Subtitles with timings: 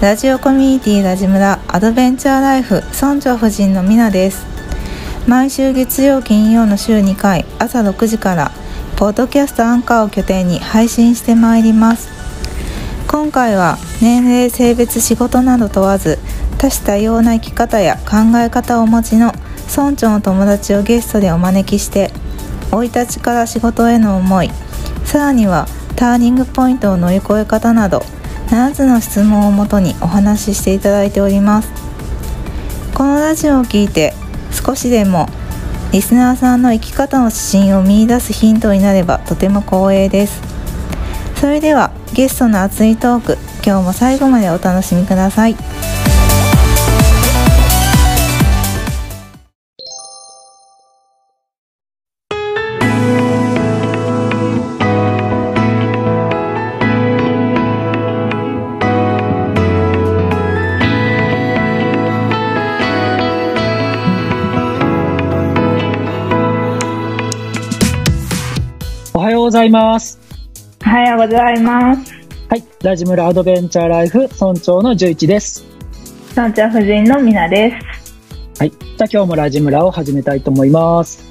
[0.00, 4.46] ラジオコミュニティラジムラアドベンチャーライフ村長夫人のみなです。
[5.28, 8.50] 毎週月曜金曜の週2回朝6時から
[8.96, 12.08] ポッドキャストアンカーを拠点に配信してまいります。
[13.08, 16.18] 今回は年齢性別仕事など問わず
[16.56, 19.34] 多種多様な生き方や考え方をお持ちの
[19.68, 22.10] 村長の友達をゲストでお招きして
[22.70, 24.50] 生い立ちから仕事への思い
[25.04, 28.02] さらにはターニングポイントを乗り越え方など
[28.50, 31.70] 7つの質問をもとにお話ししていただいております。
[32.94, 34.12] このラジオを聞いて
[34.50, 35.28] 少しでも
[35.92, 40.42] リスナーさんの生き方の指針を見いだすヒントになればとても光栄です。
[41.36, 45.54] それではゲストの熱いトーク今日も最後までお楽しみください。
[69.50, 70.16] ございます。
[70.86, 72.12] おはようございます。
[72.48, 72.62] はい。
[72.84, 75.64] ラジムラアドベンチャーライフ村長の11です。
[76.36, 77.72] 村長夫人のみなで
[78.60, 78.70] はい。
[78.70, 81.24] じゃあ今日もラジムラを始めたいと思います。
[81.24, 81.28] す。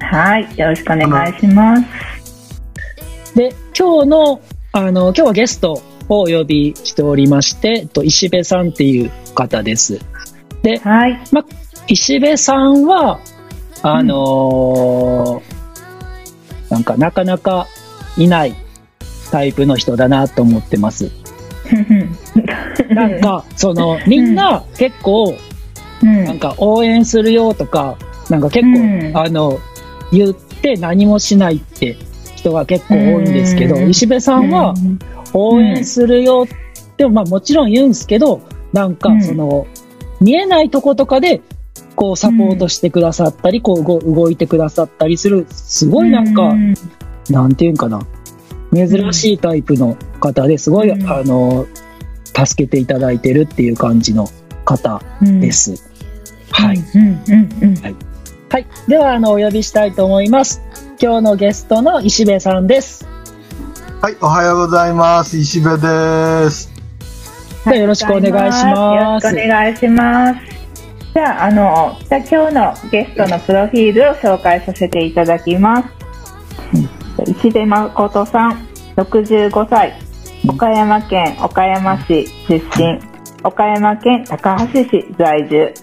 [0.00, 0.58] はい。
[0.58, 3.36] よろしくお願いします。
[3.36, 4.40] で、今日の、
[4.72, 10.00] あの、今日はゲストをお呼びしておりまして、と石部さんっていう方です。
[10.64, 11.20] で、はい。
[11.86, 13.20] 石部さんは、
[13.84, 15.49] あのー
[16.80, 17.66] なんかなかなか
[18.16, 18.54] いない
[19.30, 21.10] タイプの人だなと思ってます。
[22.88, 25.36] なんか、その、みんな結構、
[26.02, 27.98] うん、なんか応援するよとか、
[28.30, 29.12] なんか結構、うん。
[29.14, 29.58] あの、
[30.10, 31.96] 言って何もしないって
[32.34, 33.90] 人が結構多いんですけど、うん。
[33.90, 34.74] 石部さんは
[35.34, 38.40] 応援するよって、まあもちろん言うんですけど、
[38.72, 39.22] なんかうん。
[39.22, 39.66] その、
[40.20, 41.42] 見えないとことかで、
[42.00, 46.74] こうサポートしてくださったり、こうご動いてくださったりする、すごいなんか、うん
[47.28, 48.00] なんていうんかな、
[48.72, 51.66] 珍しいタイプの方ですごい、うんあの、
[52.24, 54.26] 助けていただいてるっていう感じの
[54.64, 55.52] 方で。
[55.52, 55.74] す。
[56.50, 56.78] はい。
[56.78, 57.74] うんうんうん
[58.48, 58.66] はい。
[58.88, 60.62] では、あの、お呼びしたいと思います。
[61.00, 63.06] 今日のゲストの石部さんです。
[64.00, 65.36] はい、おはようございます。
[65.36, 66.72] 石部です。
[67.66, 70.59] ではよろしくお願いしますよろしくお願いします。
[71.12, 75.88] じゃあ、あの、じゃあ今日のゲストのプロフィールを紹介させていただきます。
[77.26, 78.52] 石部誠さん、
[78.96, 79.98] 65歳、
[80.48, 82.98] 岡山県岡山市出身、
[83.42, 85.74] 岡山県高梁市在住。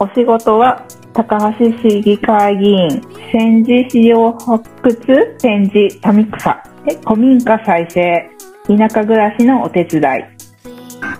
[0.00, 3.02] お仕事は高梁市議会議員、
[3.32, 8.28] 戦時資料発掘戦時民草、で古民家再生、
[8.66, 10.24] 田舎暮らしのお手伝い。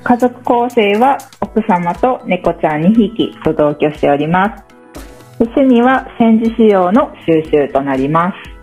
[0.03, 1.19] 家族構成は
[1.55, 4.65] 奥様と猫ちゃん2匹と同居しております。
[5.39, 8.55] で趣味は戦時資料の収集となります。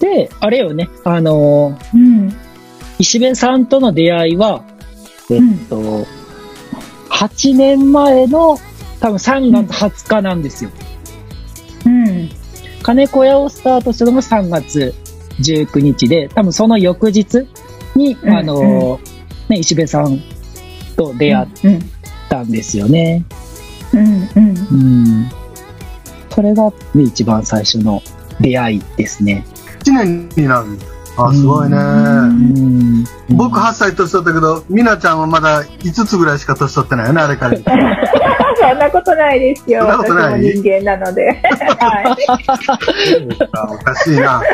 [0.00, 2.32] で、あれよね、あのーうん。
[2.98, 4.64] 石部さんとの出会いは、
[5.30, 6.06] えっと、
[7.10, 8.58] 8年前の
[9.00, 10.70] 多分3月20日なんですよ。
[11.86, 12.28] うん。
[12.82, 14.94] 金子屋をスタートしたのが3月
[15.40, 17.46] 19日で、多分その翌日
[17.94, 19.00] に、うんあのー
[19.50, 20.20] ね、石部さん
[20.96, 21.80] と出会っうん。
[22.28, 23.24] たんですよね。
[23.92, 24.28] うん。
[24.36, 24.46] うん。
[24.48, 24.48] う
[25.22, 25.30] ん。
[26.30, 28.00] それが、ね、一番最初の
[28.40, 29.44] 出会いですね。
[29.84, 30.66] 1年になる。
[31.16, 31.76] あ、すごいね。
[31.76, 33.04] うん。
[33.30, 37.58] 僕8歳年取ったけど、みなちゃんはまだ5つぐらいしか年取ってないよね、あれから。
[38.60, 39.80] そんなことないですよ。
[39.80, 40.42] そんなことない？
[40.42, 41.42] 私も人間なので。
[43.52, 44.42] はおかしいな。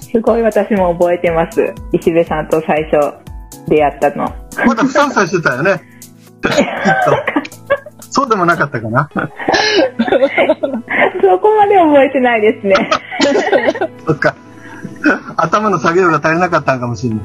[0.00, 1.72] すごい私も覚えてます。
[1.92, 2.96] 石部さんと最初
[3.68, 4.34] 出会ったの。
[4.66, 5.80] まだ不参歳してたよね。
[6.42, 6.66] きっと。
[8.10, 9.10] そうでもなかったかな。
[9.12, 9.20] そ
[11.38, 12.74] こまで覚えてないですね。
[14.06, 14.34] そっか。
[15.36, 17.24] 頭の作業が足りなかったんかもしれない。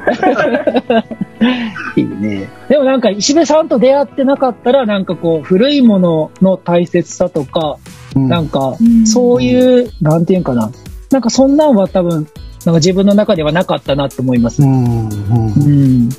[1.95, 2.49] いいね。
[2.69, 7.77] でもなんか石部さんと出会ってなかったら、なんかこう、古いものの大切さとか、
[8.15, 10.71] うんなんかうん、そういう、なんていうんかな。
[11.11, 12.27] なんかそんなんは多分、
[12.65, 14.61] なんか自分の中ではなかったなと思います。
[14.61, 15.09] うん。
[15.09, 15.09] う
[15.69, 16.09] ん。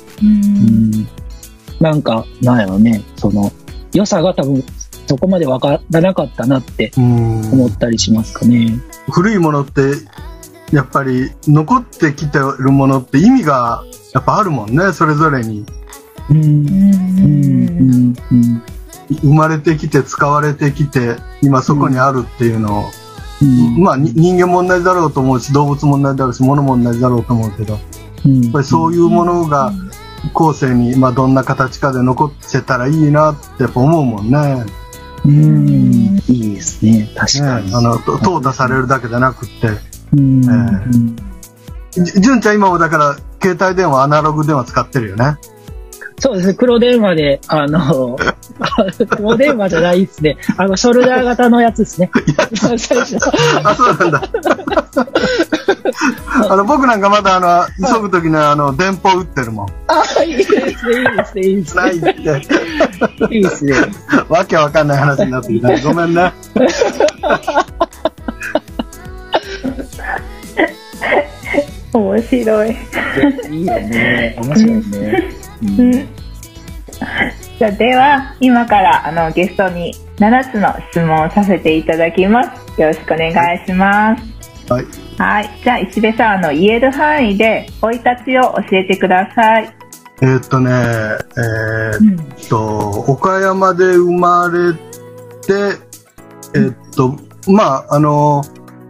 [1.79, 3.51] なんか、なんやろね、その、
[3.93, 4.63] 良さが多分、
[5.07, 8.79] そこまでわからなかったなってうん思ったりしますかね。
[9.11, 9.93] 古いものって、
[10.71, 15.65] やっぱり残ってきてるものって意味がやっぱあるもんね、それぞれに。
[16.29, 16.43] うん。
[16.43, 17.67] うんうん。
[17.79, 18.15] うん。
[18.31, 18.61] うん。
[19.21, 23.02] 生まれてきて使われてきて、今そこにあるっていうのを、うん。
[23.77, 27.79] まあに人間も同じだろうと思うし、動物も同じだろうし、物も同じだろうと思うけど、や
[28.25, 29.73] うんっぱりそういうものが
[30.33, 34.65] 後世に、まあどんな形かで残ってたらいいなってやっぱ思うもんね。
[35.25, 36.17] うん。
[36.27, 37.09] いいですね。
[37.15, 37.67] 確かに。
[37.69, 39.69] ねあの、と淘汰されるだけじゃなくって、
[40.13, 40.43] うん。
[40.43, 41.15] えうん
[41.93, 45.37] じ純ちゃん今もだから携帯電話、アナログ電話使ってるよね。
[46.17, 48.17] そうですね、黒電話で、あの、
[49.09, 50.37] 黒電話じゃないですね。
[50.57, 52.11] あの、ショルダー型のやつですね。
[53.63, 54.23] あ、そうなんだ。
[56.49, 59.67] あの、僕なんかまだあの、急ぐときにあの、電報打ってるもん。
[59.87, 60.75] あ、いいですね、いいで
[61.25, 62.13] すね、いいですないっね。
[62.13, 63.35] て。
[63.35, 63.75] いいですね。
[64.29, 65.77] わけわかんない話になってきた。
[65.79, 66.33] ごめんね。
[71.93, 72.75] 面白い。
[73.51, 74.35] いいよね。
[74.41, 75.23] 面白いね。
[75.61, 76.07] うん
[77.63, 82.81] じゃあでは今からあのゲストに7つの質問をさせていただきます。
[82.81, 84.23] よろしくお願いします。
[84.69, 84.85] はい。
[85.17, 85.49] はい。
[85.63, 89.73] じゃあ石部さんあの言える範囲で生い立ちを教えてください。
[90.21, 95.79] えーっとね、えーっと、岡山で生まれて、
[96.55, 97.17] えーっと、
[97.49, 98.43] まあ、あの、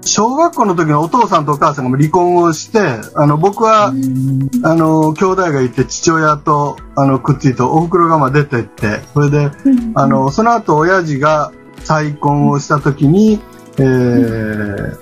[0.06, 2.80] 小学校の時のお父さんとお母さんが離婚をして、
[3.16, 9.52] あの、僕は、あの、兄弟がいて父親と、あの、くっついて、お袋がまあ出てって、それで、
[9.96, 11.52] あの、その後親父が
[11.84, 13.40] 再婚をした時に、
[13.78, 14.98] えー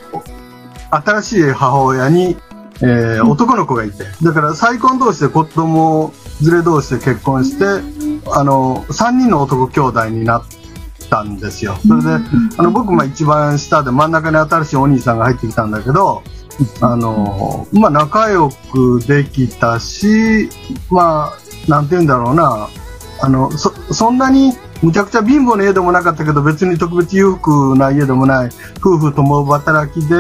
[0.94, 2.36] 新しい母親に、
[2.82, 7.66] えー男の子がいて、だから再婚同士で子供連れ同士で結婚して、
[8.34, 10.44] あの、3人の男兄弟になっ
[11.12, 11.78] たんですよ。
[11.86, 12.10] それで、
[12.58, 16.24] あの、僕、まあ一番下で真ん中に新しいお兄さんが入ってきたんだけど、
[16.80, 20.50] あの、まあ仲良くできたし、
[20.90, 22.70] まあ、なんて言うんだろうな、
[23.22, 28.50] あの、そ、そんなに、むちゃくちゃ貧乏な家でもなかったけど、別に特別裕福な家でもない、
[28.80, 30.16] 夫婦共働きで、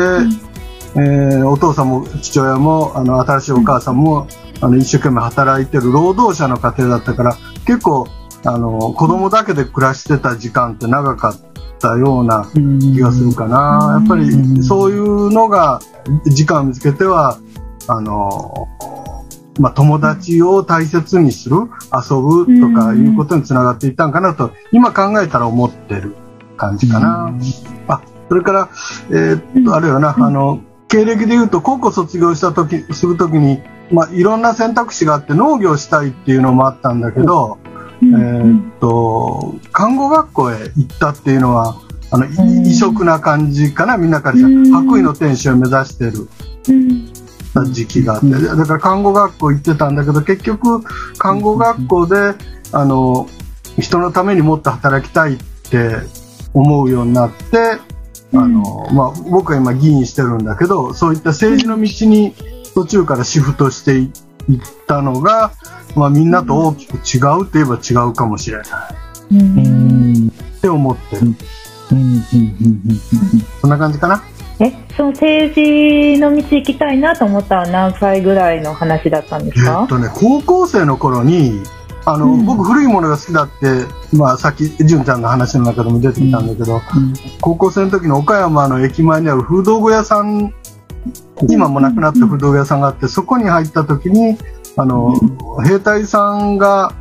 [0.93, 4.27] えーお父さんも父親も、あの、新しいお母さんも、
[4.59, 8.07] あの、一生懸命働いてる労働者の家庭だったから、結構、
[8.43, 11.35] あの、子供だけで暮らしてた時間って長かっ
[11.79, 13.99] たような気がするかな。
[13.99, 15.79] やっぱり、そういうのが、
[16.25, 17.37] 時間を見つけては、
[17.87, 18.67] あの、
[19.59, 21.57] まあ、友達を大切にする、
[21.93, 26.15] 遊ぶとかいうことにつながっていったんかなと、今考えたら思ってる
[26.57, 27.31] 感じかな。
[27.87, 28.69] あ、それから、
[29.09, 33.61] えーっと、あれよな、あの、経歴で言うと、高校卒業した時、するときに、
[33.91, 37.59] まあ、いろんな選択肢があって農業したいっていうのもあったんだけど、
[38.01, 41.77] えーっと、看護学校へ行ったっていうのは、
[42.09, 44.47] あの、い異色な感じかな、みんなからじゃ。
[44.47, 44.71] うん。
[44.71, 46.27] 白衣の天使を目指してる
[47.71, 50.81] 時期があって、だから看護学校行ってたんだけど、結局、
[51.17, 52.33] 看護学校で、
[52.71, 53.27] あの、
[53.79, 55.37] 人のためにもっと働きたいっ
[55.69, 55.97] て
[56.53, 57.79] 思うようになって、
[58.33, 62.33] あの、まあ、僕は今議員してるんだけど、そういった政治の道に
[62.73, 64.09] 途中からシフトしていっ
[64.87, 65.51] たのが、
[65.95, 68.67] まあ、みんなと大きく違うといえば違うかもしれない
[69.31, 70.27] うん。
[70.27, 71.21] って思ってる。
[71.91, 71.97] うん。
[71.97, 72.21] うん。
[73.59, 74.23] そんな感じかな？
[74.59, 79.79] え、その政治の道行きたいなと思ったのは何歳ぐらいの話だったんですか？
[79.81, 81.63] えっとね、高校生の頃に、
[82.05, 86.79] あの、うん僕古いものが好きだって、まあさっき、純ちゃんの話の中でも出てきたんだけど、
[87.41, 90.53] 高校生の時の岡山の駅前にある風道具屋さん、
[91.49, 94.37] 今もなくなった風道具屋さんがあって、そこに入った時に、
[94.77, 95.13] あの、
[95.63, 96.93] 兵隊さんが、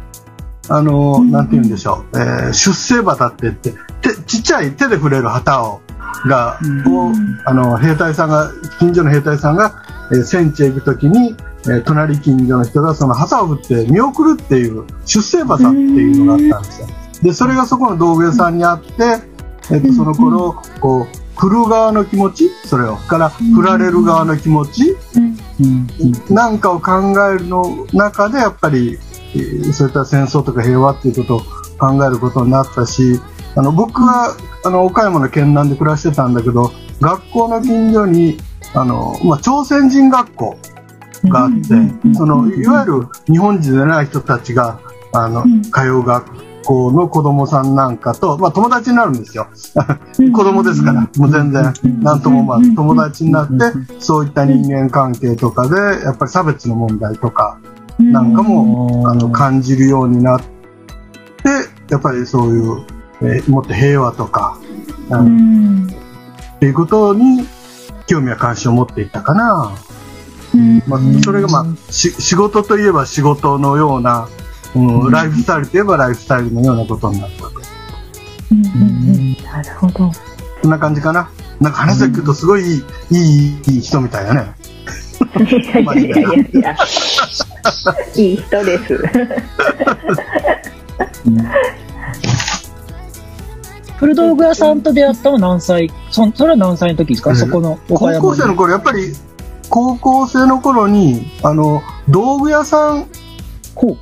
[0.69, 5.81] あの、なんて言うんでしょう、えー出世旗って言って、手ちっちゃい手で触れる旗を、
[6.27, 7.13] が、を、
[7.45, 16.89] あの、兵隊さんが、近所の兵隊さんが、えー戦地へ行く時に、えー隣近所の人がその旗を振って見送るっていう出世旗っていうのがあったんですよ。
[17.23, 19.19] で、それがそこの道具屋さんにあって、
[19.71, 24.95] えっと、その頃、こう、振る側の気持ち、それを、から、振られる側の気持ち、
[26.29, 26.93] なんかを考
[27.33, 28.99] えるの中で、やっぱり、
[29.35, 31.41] えーそういった戦争とか平和っていうことを
[31.79, 33.19] 考えることになったし、
[33.57, 38.37] あの、僕は、あの、岡山の県南で暮らしてたんだけど、学校の近所に、
[38.75, 40.59] あの、まあ、朝鮮人学校
[41.25, 44.79] があって、その、いわゆる日本人でない人たちが、
[45.15, 49.49] あの、通う学校の子供さんなんかと、まあ、友達になるんですよ。
[50.33, 53.55] 子供ですから、もう全然、なんともまあ、友達になって、
[53.99, 57.59] そういった人間関係とかで、やっぱり差別の問題とか、
[57.99, 60.47] なんかも、あの、感じるようになって、
[61.91, 62.85] やっぱりそういう、
[63.23, 64.59] えーもっと平和とか、
[65.11, 65.87] ううんん。
[65.87, 67.47] っていうことに
[68.07, 69.73] 興味や関心を持っていったかな。
[70.55, 70.83] うん。
[70.87, 74.29] まあ、それがまあ、し仕事といえば仕事のような、
[74.75, 77.51] うん、ライフスタイルといえばライフスタイルのようなことになったと。
[78.53, 80.13] うんうんなるほど。
[80.63, 81.31] そんな感じかな？
[81.61, 83.19] なんか話だけ聞くとすごいいい,、い
[83.67, 84.53] い、いい人みたいだね。
[85.39, 86.77] いやいやいやいやいや。
[88.15, 88.99] いい人です。
[93.99, 95.91] 古道具屋さんと出会ったのは何歳？
[96.11, 99.13] そそれは何歳の時ですか、えーそこの高岡山校生の頃、やっぱり、
[99.69, 103.07] 高校生の頃に、あの、道具屋さん、
[103.75, 103.99] ほう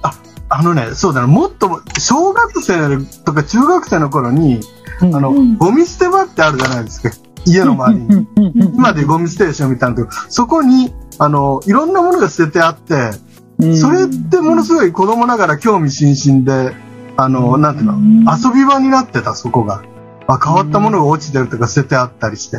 [0.51, 4.61] あのね、そうだね、もっと、小学生とか中学生の頃に、
[5.03, 5.15] うん。
[5.15, 5.57] あの、うん。
[5.57, 7.11] ゴミ捨て場ってあるじゃないですか。
[7.45, 8.27] 家の周りに。
[8.75, 10.13] 今でゴミステーションみたいなとこ。
[10.29, 13.11] そこに、あの、いろんなものが捨ててあって、
[13.59, 13.77] うん。
[13.77, 16.75] それってものすごい子供ながら興味津々で、
[17.17, 19.83] あの、なんていうの、遊び場になってた、そこが。
[20.29, 22.59] あ変わったものが落ちてるとか捨ててあったりして。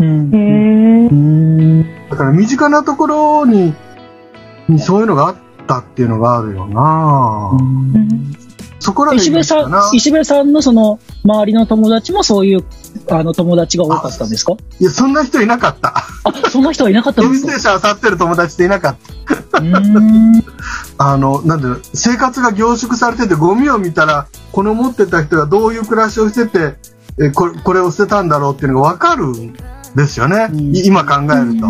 [0.00, 0.34] うん。
[0.34, 1.08] へえ。
[1.08, 2.08] うん。
[2.10, 3.74] だから身近なところに、
[4.68, 7.52] にそういうのがあったっていうのがあるよな、
[8.78, 12.64] そこらで石部さん、石部さんのその周りの友達もそういう
[13.10, 14.54] あの友達が多かったんですか？
[14.80, 15.94] いや、そんな人いなかった。
[16.24, 17.52] あ、そんな人はいなかったんですか？
[17.52, 18.96] ステーション漁ってる友達っていなかっ
[19.50, 19.58] た。
[20.98, 26.76] あの、なんていうの、生活が凝縮されてて、ゴミを見たら、この持ってた人がどういう暮らしをしてて、
[27.18, 29.26] えこれこれを捨てたんだろうっていうのがわかる。
[29.26, 29.56] ん
[29.96, 30.50] ですよね。
[30.84, 31.66] 今考えると。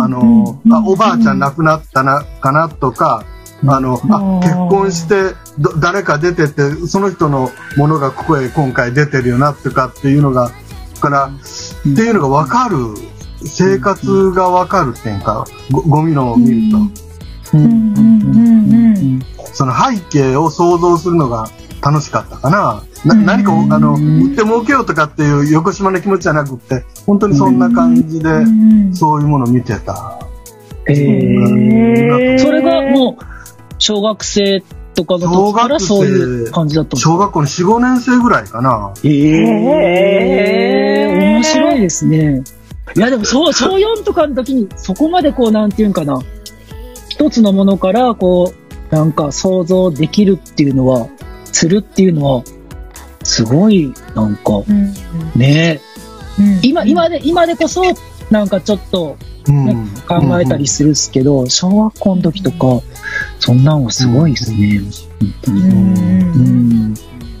[0.00, 3.24] あの、あ、おばあちゃん亡くなったな、かなとか、
[3.66, 10.52] あの、あ、結婚して、ど誰か出てて、その人のものがここへ今回出てるよな、とかっていうのが、
[11.00, 11.30] から、っ
[11.82, 12.76] ていうのがわかる。
[13.44, 16.78] 生活がわかるっていうか、ごゴミのを見ると。
[19.52, 21.48] その背景を想像するのが
[21.80, 22.82] 楽しかったかな。
[23.04, 23.26] なうん。
[23.26, 28.94] 何かを、あの、売って儲けようとかっていう横島な気持ちじゃなくって、本当にそんな感じで、うん。
[28.94, 30.18] そういうものを見てた。
[30.86, 32.34] えー。
[32.34, 33.24] へそれがもう
[33.78, 34.62] 小学生
[34.94, 38.92] とかの時からそういう感じだったんですか小学校の4、5年生ぐらいかな。
[39.04, 42.42] ええ面白いですね。
[42.96, 46.18] いやでもそう、 小4とかの時にそこまでこうなんていうんかな、
[47.08, 48.52] 一つのものからこ
[48.90, 51.06] う、なんか想像できるっていうのは、
[51.52, 52.42] するっていうのは、
[53.28, 54.94] すごい、なんか、うん
[55.36, 55.80] ね
[56.38, 57.82] うん今、今で、今でこそ、
[58.30, 59.16] なんかちょっと
[59.46, 59.88] うん。
[60.06, 62.82] 考えたりするっすけど、小学校の時とか、
[63.38, 64.80] そんなんはすごいですね。
[65.20, 65.60] 本当に。
[65.60, 66.40] うんう
[66.90, 66.94] ん。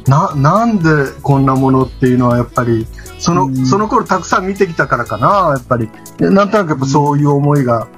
[0.06, 0.88] な、なんで
[1.22, 2.86] こんなものっていうのはやっぱり、
[3.18, 5.88] その、うんその頃たくさん見てきたからかな、やっぱり。
[6.20, 7.88] なんとなくやっぱそういう思いが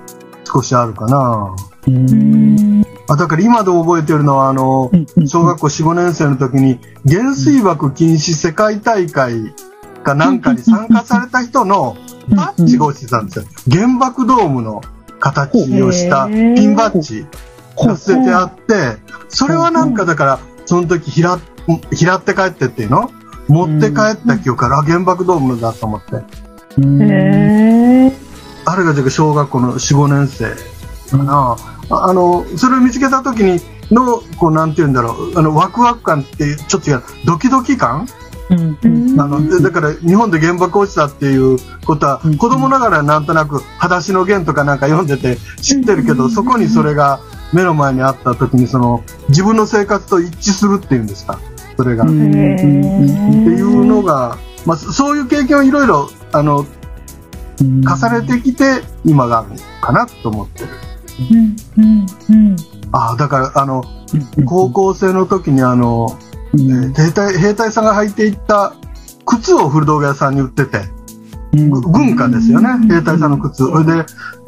[0.45, 1.55] 少しあるかな。
[1.87, 1.91] う。
[1.91, 4.91] うんんあ、だから今でも覚えてるのは、あの、
[5.27, 9.53] 小学校4、5年生の時に、原水爆禁止世界大会
[10.05, 11.97] かなんかに参加された人の
[12.29, 13.45] バッジが落ちてたんですよ。
[13.69, 14.81] 原爆ドームの
[15.19, 17.27] 形をしたピンバッジ
[17.77, 18.99] が捨ててあって、
[19.29, 21.39] それはなんかだから、その時拾っ
[22.21, 23.11] て帰ってっていうの？
[23.49, 26.15] 持って帰った記憶から、あ原爆ドームだと思って。
[28.65, 30.55] あれが小学校の4、5年生
[31.19, 31.57] かな。
[31.91, 38.07] ああの、それを見つけた時にの、こう、なんて言うんだろう、あの、ワクワク感ってちょっと違う、ドキドキ感？
[38.51, 39.21] うんうん。
[39.21, 47.21] あの、でだから、日本で原爆落ちたっていうことはうん、子供ながらなんとなく、裸足の弦とかなんか読んでて知ってるけど、うんそこにそれが
[47.53, 51.41] 目の前にあった時に、その、自分の生活と一致するっていうんですか、
[51.77, 52.05] それが。
[52.05, 54.37] うんっていうのが、
[54.67, 56.67] まあ、そういう経験をいろいろ、あの、
[57.61, 60.69] 重ねてきて、今があるのかなと思ってる。
[61.31, 62.57] うんうんうん。
[62.93, 63.85] ああ、だから、あの、
[64.47, 66.19] 高校生の時にあの、
[66.55, 66.61] うん。
[66.61, 68.75] えー兵隊、兵隊さんが履いていった
[69.27, 70.81] 靴を古道具屋さんに売ってて、
[71.53, 73.65] ぐ軍歌ですよね、兵隊さんの靴。
[73.65, 73.93] それで、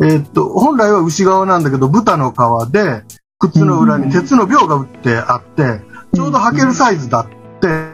[0.00, 3.02] えーっと、本来は牛革なんだけど、豚の皮で、
[3.38, 5.80] 靴の裏に鉄の鋲が打ってあって、
[6.14, 7.26] ちょうど履けるサイズだっ
[7.60, 7.92] て、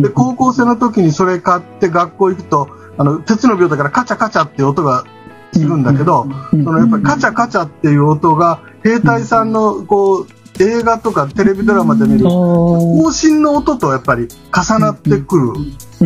[0.00, 5.04] で、高校生の時にそれ買って学校行くと、あの、鉄の鋲だからカチャカチャって音が
[5.52, 10.26] するんだけど、そのやっぱりカチャカチャっていう音が、兵隊さんのこう、
[10.60, 15.52] 映画とかテレビドラマで見る、更新の音とやっぱり重なってくる。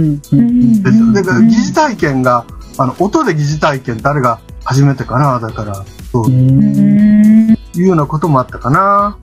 [0.01, 1.13] んですよ。
[1.13, 2.45] だから疑似体験が、
[2.79, 6.31] あの、音で疑似体験ってあれが初めてかな、だから、そう。
[6.31, 9.17] いうようなこともあったかな。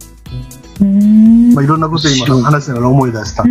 [1.54, 3.44] まあ、いろんなこと今話しながら思い出した。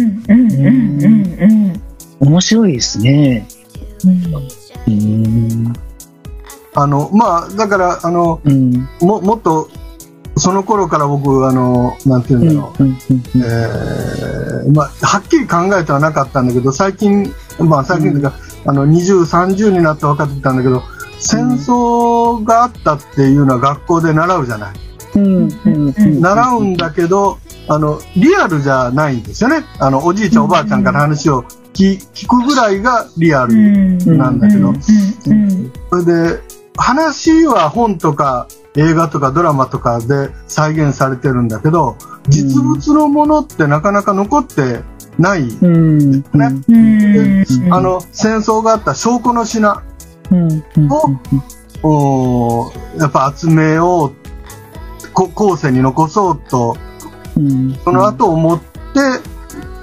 [2.20, 3.46] 面白いですね。
[4.86, 5.47] うん
[6.80, 9.68] あの、まあ、だから、あの、うんも、もっと
[10.38, 12.84] その頃から僕、あの、なんていうんだろう。
[12.84, 12.96] うん
[13.36, 18.32] えーまあ、はっきり考えてはなかったんだけど、最近、まあ最近というか、
[18.66, 20.82] あの、20、30になって分かってきたんだけど、
[21.18, 24.74] 戦争があったっていうのは学校で習うじゃない。
[26.20, 29.64] 習うんだけど、あの、リアルじゃないんですよね。
[29.80, 31.42] あの、おじいちゃん、おばあちゃんから話を
[31.72, 33.56] 聞聞くぐらいがリアル
[34.16, 34.72] なんだけど、
[35.90, 36.47] それで、
[36.78, 41.96] 話は本とか映画とかドラマとかで再現されてるんだけど、
[42.28, 44.80] 実物のものってなかなか残って
[45.18, 45.42] ない。
[45.42, 45.66] うん。
[45.66, 46.22] うん。
[46.22, 49.82] ねあの、戦争があった証拠の品
[51.82, 54.12] を、やっぱ集めよう、
[55.12, 56.76] こ後世に残そうと、
[57.36, 57.74] うん。
[57.84, 58.64] その後思って、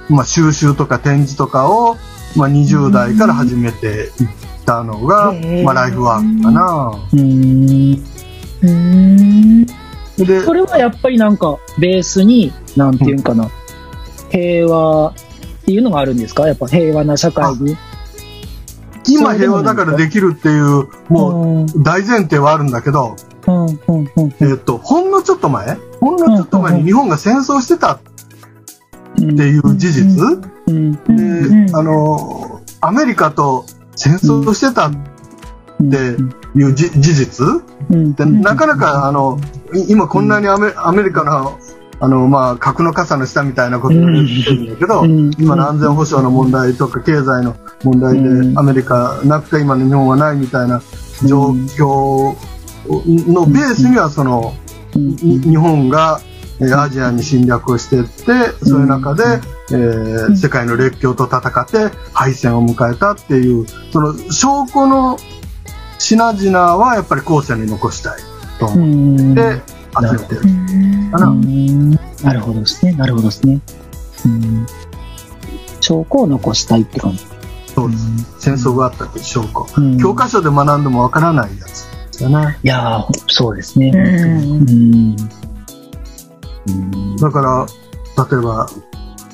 [0.08, 1.96] まあ収集とか展示とかを、
[2.34, 4.28] まあ20代から始めていっ
[4.66, 5.32] たのが、
[5.64, 6.92] まあライフワークかな。
[7.12, 7.96] うん。
[10.16, 13.48] で、それはやっぱりなんかベースに、なんていうんかな、
[14.30, 15.14] 平和っ
[15.64, 16.46] ていうのがあるんですか？
[16.46, 17.76] やっぱ平和な社会に。
[19.08, 23.14] 今平和だからできるっていう、もうん、う大前提はあるんだけど、
[23.46, 23.76] うん、うん、
[24.16, 24.34] うん。
[24.40, 25.78] えっと、ほんのちょっと前？
[26.00, 28.00] ほんのちょっと前に日本が戦争してたっ
[29.18, 29.36] うん。
[29.36, 30.98] ていう事実、うん、で、
[31.72, 33.64] あの、アメリカと
[33.96, 36.16] 戦争してたって
[36.54, 37.46] いうじ事実？
[37.90, 39.38] うん、で、なかなか、あの、
[39.74, 41.58] い今こんなにアメアメリカの、
[41.98, 45.30] あの、まあ、核の傘の下みたいなことを言ってるんだけど、うん。
[45.38, 48.54] 今の安全保障の問題とか経済の問題うん。
[48.54, 50.82] でアメリカなくて今の日本はないみたいな
[51.26, 52.36] 状況
[53.32, 54.54] のベースにはその、
[54.94, 58.24] 日本がえーアジアに侵略をしていって、
[58.64, 59.24] そういう中で、
[59.70, 65.18] えー世界の列強と戦って敗戦を迎えたっていう、その証拠の
[65.98, 68.18] 品々はやっぱり後世に残したい
[68.58, 69.32] とう思ん。
[69.32, 69.60] って
[69.98, 70.40] 集めてる
[71.10, 71.26] かな。
[71.28, 71.90] うん
[72.22, 72.92] なるほどですね。
[72.92, 73.60] なるほどですね。
[74.24, 74.66] うん。
[75.80, 77.24] 証拠を残したいって感じ。
[77.74, 78.06] そうです。
[78.40, 79.66] 戦争があったっていう証拠。
[79.76, 82.58] うん教科書で学んでもわからないやつですよね。
[82.62, 83.90] いやー、そうですね。
[83.94, 83.98] う
[84.72, 85.16] ん
[87.20, 87.66] だから、
[88.30, 88.68] 例えば、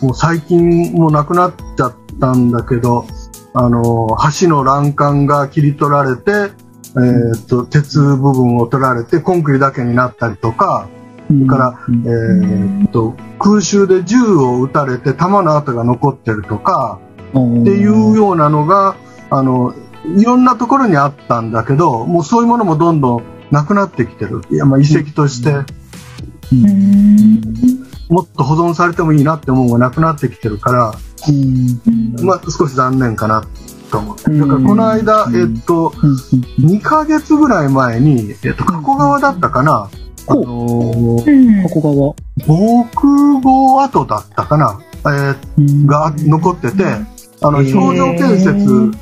[0.01, 3.07] もう最近もうなくなっちゃったんだけど、
[3.55, 4.09] あの、
[4.41, 6.53] 橋の欄干が切り取られて、
[6.95, 10.89] えーっと、鉄部分を取られてコンクリだけになったりとか、
[11.29, 12.07] それから、うん。
[12.07, 16.99] えーっと、空襲で銃を撃たれて弾の跡が残ってるとか、
[17.31, 18.97] っていうようなのが、
[19.31, 19.75] あの、
[20.17, 24.43] いろんなところにあったんだけど、もうそういうものもどんどんなくなってきてる。
[24.51, 25.55] いや、まあ遺跡として、
[28.09, 30.95] もっと保存されてもいいなって思うのがなくなってきてるから、
[31.29, 32.25] うん。
[32.25, 33.45] まあ少し残念かな
[33.91, 34.31] と思って。
[34.31, 34.41] うん。
[34.41, 35.57] だからこの間、うん。
[35.57, 35.91] えっと、
[36.61, 39.91] 2ヶ月ぐらい前に、えっと、加古川だったかな、
[40.27, 42.15] あのー加古川。
[42.47, 46.85] 防空壕跡だったかな、えーが残ってて、
[47.41, 48.93] あの、飛行場建設、う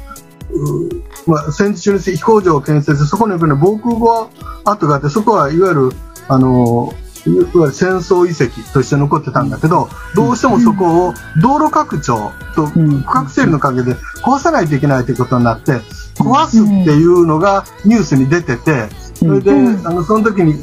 [1.27, 4.31] まあ、戦時中に飛行場を建設、そこに行くね、防空壕
[4.65, 5.91] 跡があって、そこはいわゆる、
[6.29, 13.03] あの、いわゆる戦争遺跡として残ってたんだけど、どうしてもそこを道路拡張とうん。
[13.03, 15.81] 区画整理の陰で壊さないといけないということになって、
[16.17, 19.87] 壊すっていうのがニュースに出てて、それで、うん。
[19.87, 20.55] あの、その時に、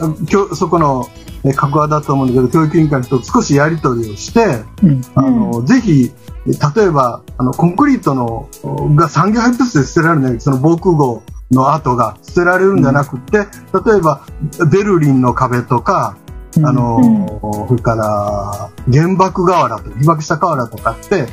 [0.55, 1.07] そこの、
[1.43, 5.01] え格好だと思うんだけど、教育委員会と少しやり取りをして、うん。
[5.13, 6.11] あの、ぜひ、
[6.45, 8.49] 例えば、あの、コンクリートの、
[8.95, 14.21] が産業廃物で捨てられない、その防空壕の跡が捨てられるんじゃなくって、例えば、
[14.71, 16.17] ベルリンの壁とか、
[16.63, 21.27] あの、それから、原爆瓦とか、被爆した瓦とかって、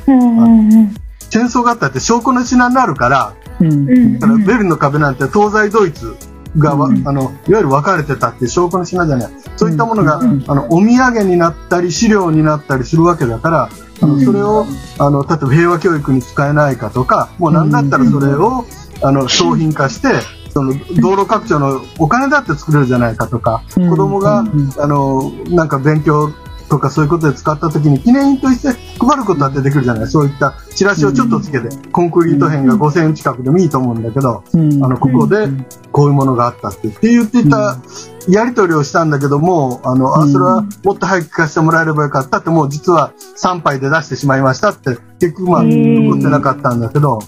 [1.29, 4.19] 戦争があったって証拠の品になるから、うん。
[4.19, 6.15] だからベルリンの壁なんて東西ドイツ
[6.57, 7.07] がわ、うん。
[7.07, 9.31] あの、いわゆる分かれてたって証拠の品じゃない。
[9.55, 10.43] そういったものが、うん。
[10.47, 13.69] あの、お土産になったり、資料になったりするわけだから、
[14.01, 14.25] あの、うん。
[14.25, 14.65] それを、
[14.99, 18.65] あの、例えば平和教育に使えないかとか、もうなんだったらそれを、
[19.01, 20.09] あの、商品化して、
[20.55, 23.89] その、道路拡張のお金だって作れるじゃないかとか、うん。
[23.89, 24.71] 子供が、うん。
[24.77, 26.31] あの、なんか勉強
[26.69, 30.07] とかそういうことで使った時に記念品として配ることだってできるじゃない。
[30.07, 34.81] そういったチラシをちょっとつけて、コンクリート片が5000円近くでもいいと思うんだけど、うん。
[34.81, 35.49] あの、ここで
[35.91, 37.77] こういうものがあったってって言ってた
[38.29, 47.19] やり取りをしたんだけども、あの、あ、それはもっと早く聞かせてもらえればよかったって、もう実は3杯で出してしまいましたって、結局まあ、残ってなかったんだけど、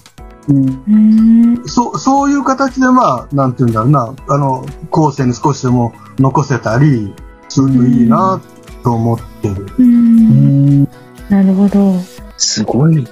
[0.50, 7.14] うんそう、そういう形でまあ、なんていうんだろうな、あの、後世に少しでも残せたり
[7.50, 8.40] するといいな
[8.84, 9.68] と思ってる。
[9.78, 10.84] うん
[11.30, 11.96] なるほど。
[12.38, 13.06] すごい。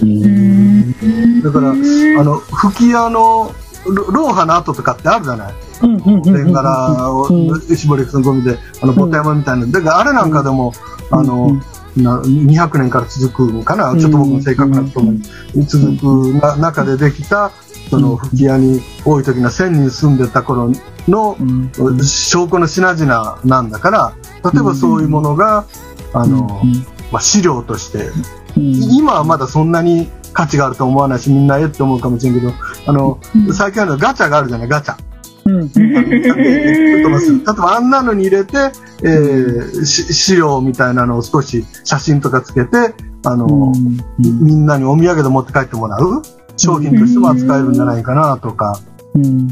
[0.00, 3.52] うんだから、あの、吹き矢の
[3.86, 5.54] ロローハの跡とかってあるじゃない？
[5.82, 9.66] うんうんうんうんベンガラをうん絞りくんゴミで、あの、ボタ山みたいな。
[9.66, 10.72] だからあれなんかでも、
[11.10, 11.60] あの、
[11.96, 15.22] な200年から続くのかな、ちょっと僕の正確なことに
[15.64, 17.50] 続くな中でできた、
[17.90, 20.72] その吹き屋に多い時の1000人住んでた頃
[21.08, 22.04] のうん。
[22.04, 24.12] 証拠の品々なんだから、
[24.52, 25.64] 例えばそういうものが、
[26.12, 26.62] あの、
[27.10, 28.10] まあ、資料として、
[28.56, 32.52] 今はまだそんなに価値があると思わないし、みんなえって思うかもしれんけど、
[32.86, 33.18] あの、
[33.52, 35.07] 最近あるのガチャがあるじゃない、ガチャ。
[35.48, 37.90] 例えばあん。
[37.90, 38.58] なのに入れて、
[39.02, 43.72] えー資料みたいなのを少し写真とかつけて、あの、
[44.18, 44.66] みん。
[44.66, 46.22] なにお土産で持って帰ってもらう
[46.56, 47.74] 商品としても扱えるん。
[47.74, 48.80] じゃないかなとか、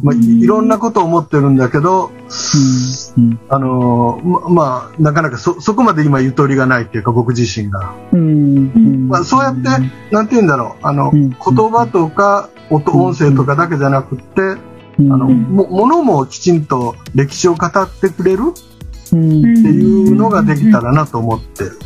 [0.03, 0.69] まあ、いろん。
[0.69, 1.57] なことを思ってるん。
[1.57, 2.11] だけど、
[3.49, 7.95] あのまあ、なかなかそ、そこまで今ゆとりがないっていうか、僕自身が。
[9.09, 9.63] まあ、そうやって、
[10.13, 10.29] なん。
[10.29, 10.47] て言うん。
[10.47, 14.57] だろう、あの、言葉とか、音、音声とかだけじゃなくって、
[14.99, 18.55] あの、も、ものもきちんと歴史を語ってくれる？
[19.07, 21.79] っていうのができたらなと思ってる。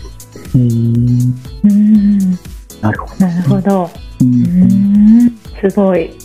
[0.55, 2.31] うん
[2.81, 3.27] なるほど。
[3.27, 3.91] なるほど。
[4.21, 6.17] ううんんすごい。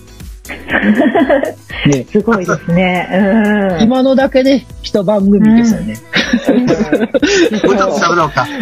[1.87, 3.09] ねすごいですね。
[3.11, 3.83] うん。
[3.83, 5.95] 今のだけで一番組ですよね。
[7.63, 8.47] もうちょっと喋ろうか。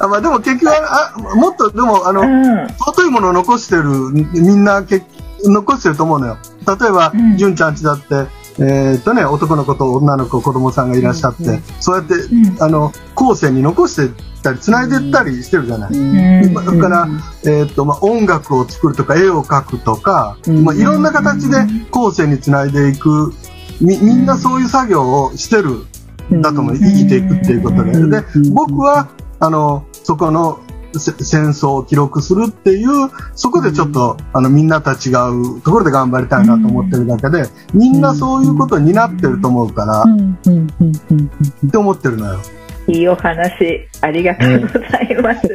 [0.00, 2.66] あまあ、でも結局あ、もっと、でも、あの、うん。
[2.78, 3.84] 尊いものを残してる、
[4.32, 5.02] みんなけ
[5.44, 6.38] 残してると思うのよ。
[6.66, 8.26] 例えばうん、純ちゃんちだって、
[8.58, 11.62] えーっとね、男の子と女の子、子供さんがいらっしゃって、うん。
[11.80, 12.62] そうやって、ん。
[12.62, 15.92] あの、後世に残してったり、繋いでったりしてるじゃない。
[15.92, 16.54] うん。
[16.54, 17.08] だから、
[17.44, 20.64] えーっと、まあ、音楽を作るとか、絵を描くとか、うん。
[20.64, 21.56] まあ、いろんな形で
[21.90, 23.32] 後世に繋いでいく、
[23.80, 25.84] み、みんなそういう作業をしてる
[26.32, 26.76] んだと思う。
[26.76, 27.90] 生きていくっていうことで。
[27.90, 28.10] うん。
[28.10, 29.08] で、僕は、
[29.40, 30.63] あの、そこのせ
[30.98, 35.10] 戦争を記録するっていう、そこでちょっと、あの、みんなとは違
[35.56, 42.40] うところで頑張りたいなと思ってるだけで、みんなそういうことになってると思うから、って思ってるのよ。
[42.86, 45.48] いいお話、ありがとうございます。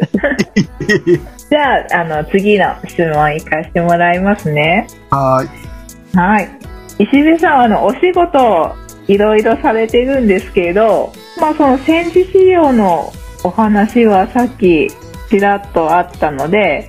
[1.50, 4.88] じゃあ、あの、次の質問行かしてもらいますね。
[5.12, 6.18] はーい。
[6.18, 6.50] はい。
[6.98, 8.76] 石部さんは、あの、お仕事を
[9.08, 13.12] いろいろされてるんですけど、まあ、その戦時資料の
[13.44, 14.88] お話はさっき
[15.30, 16.88] ちらっとあったので、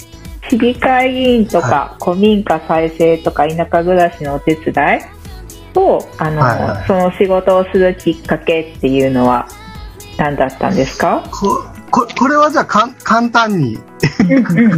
[0.49, 4.73] 市議会議員とか、古民家再生とか田舎暮らしのお手伝
[5.75, 9.47] いを、あの、はいはいその仕事をするきっかけっていうのは
[10.19, 11.23] 何だったんですか？
[11.31, 13.79] こ、ここれはじゃあかん簡単に、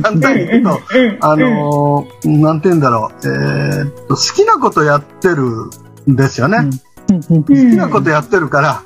[0.00, 0.80] 簡単に言うと、
[1.20, 5.70] あのーなんて言うんだろう、えーっと、好きなことやってる
[6.10, 6.58] んですよね。
[7.08, 8.82] 好きなことやってるから、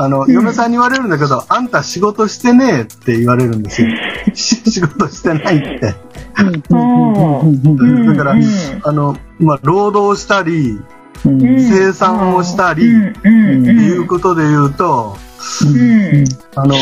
[0.00, 0.32] あの、ん。
[0.32, 3.88] 嫁さんに言われるんだけど、あんた仕事してねえって言われるんですよ。
[4.32, 5.94] し 仕事してないって。
[6.70, 8.06] うん。
[8.06, 8.36] だから、
[8.84, 10.80] あの、まあ、労働したり、
[11.22, 15.18] 生産をしたり、ていうことで言うと、
[15.66, 16.24] うん。
[16.54, 16.74] あの、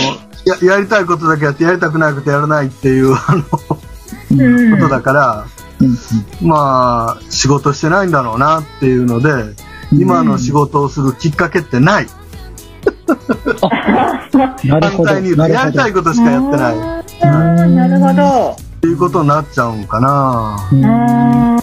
[0.44, 3.42] や、やりたいことだけやって、やりたくないことやらないっていう、あの、
[4.30, 4.70] うん。
[4.76, 5.46] ことだから、
[6.40, 9.56] まあ、仕事してないんだろうなっていうので、
[9.92, 12.06] 今の仕事をするきっかけってない。
[14.64, 15.08] なるほど。
[15.08, 16.76] 反対に言うと、やりたいことしかやってない。
[17.74, 18.56] なるほど。
[18.80, 21.60] ていうことになっちゃうんかな。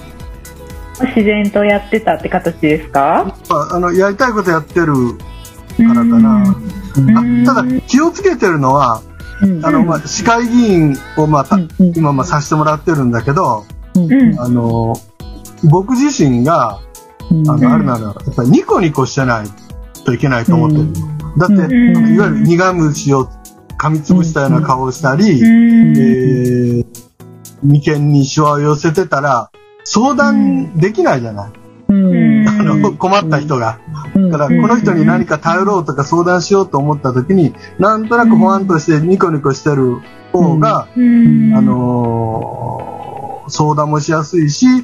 [1.00, 3.34] 自然とやってたって形ですか？
[3.50, 6.44] まあ、あの、やりたいことやってるからかな。
[6.44, 6.56] あ
[7.46, 9.02] ただ、気をつけてるのは、
[9.64, 11.58] あの、まあ、市会議員を、まあ、た
[11.96, 14.96] 今、まあ、させてもらってるんだけど、うんあの、
[15.64, 16.80] 僕自身が、
[17.30, 19.48] あの、あれなの、やっぱりニコニコしてない
[20.06, 21.15] といけないと思ってる。
[21.38, 22.16] だって、ん。
[22.16, 23.30] いわゆる苦虫を
[23.78, 25.98] 噛みつぶしたような顔をしたり、うん。
[25.98, 26.86] えー、
[27.64, 29.52] 眉間にシワを寄せてたら、
[29.84, 31.52] 相談できないじゃない。
[31.90, 32.48] うん。
[32.48, 33.80] あの、困った人が。
[34.32, 41.54] だから、この人に何か頼ろうとか相談しようと思った時に、なんとなくほわんとしてニコニコしてる方が、うん。
[41.56, 42.66] あのー
[43.48, 44.84] 相談もしやすいし、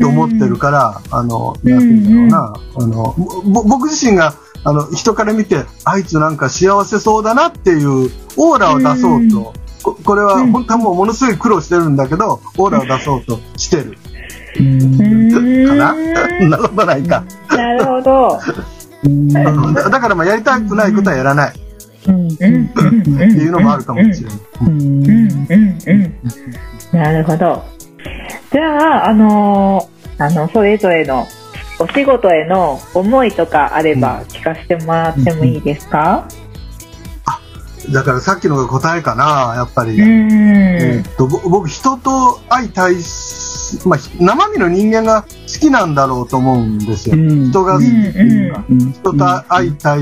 [0.00, 3.14] と思ってるから、あの、なんて言うんだろうな、あの、
[3.46, 4.34] ぼ僕自身が、
[4.68, 9.52] あの、人から見て、あいつなんか幸せそうだなっていうオーラを出そうと、
[9.82, 10.52] ここれはうん。
[10.52, 13.96] 本当はもうものすごい苦労してるんだけど、オーラを出そうとしてる。
[14.58, 15.68] うん。
[15.68, 15.94] かな？
[16.50, 17.22] なことないか。
[17.50, 18.40] なるほど。
[19.32, 21.50] だだからまあやりたくないことはやらない。
[21.50, 21.52] っ
[22.08, 24.38] うんていうのもあるかもしれない。
[24.66, 24.78] うん。
[24.78, 25.78] うん。
[25.86, 26.14] うん。
[26.98, 27.62] なるほど。
[28.52, 31.26] じゃあ、あのーあの、それぞれの
[31.78, 36.26] お仕事への思いとかあれば聞かせてもらってもいいですか？
[37.92, 39.92] だからさっきのが答えかな、やっぱり。
[39.92, 40.32] うん。
[40.32, 45.28] えーっとぼ僕、人と相対し、まあ、ひ生身の人間が好
[45.60, 47.14] きなんだろうと思うんですよ。
[47.16, 47.50] うん。
[47.50, 48.92] 人が好きっていうか、うん。
[48.92, 50.00] 人と相対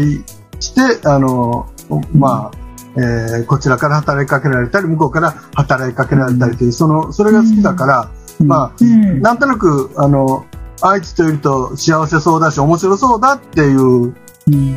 [0.61, 1.69] して、あの、
[2.15, 2.59] まあ、
[2.97, 8.11] えーこちらから働きかけられたり、向こうから働きかけられたりという、その、それが好きだから、
[8.43, 9.21] まあ、うん。
[9.21, 10.47] なんとなく、あの、
[10.87, 14.15] あいつといると幸せそうだし、面白そうだっていう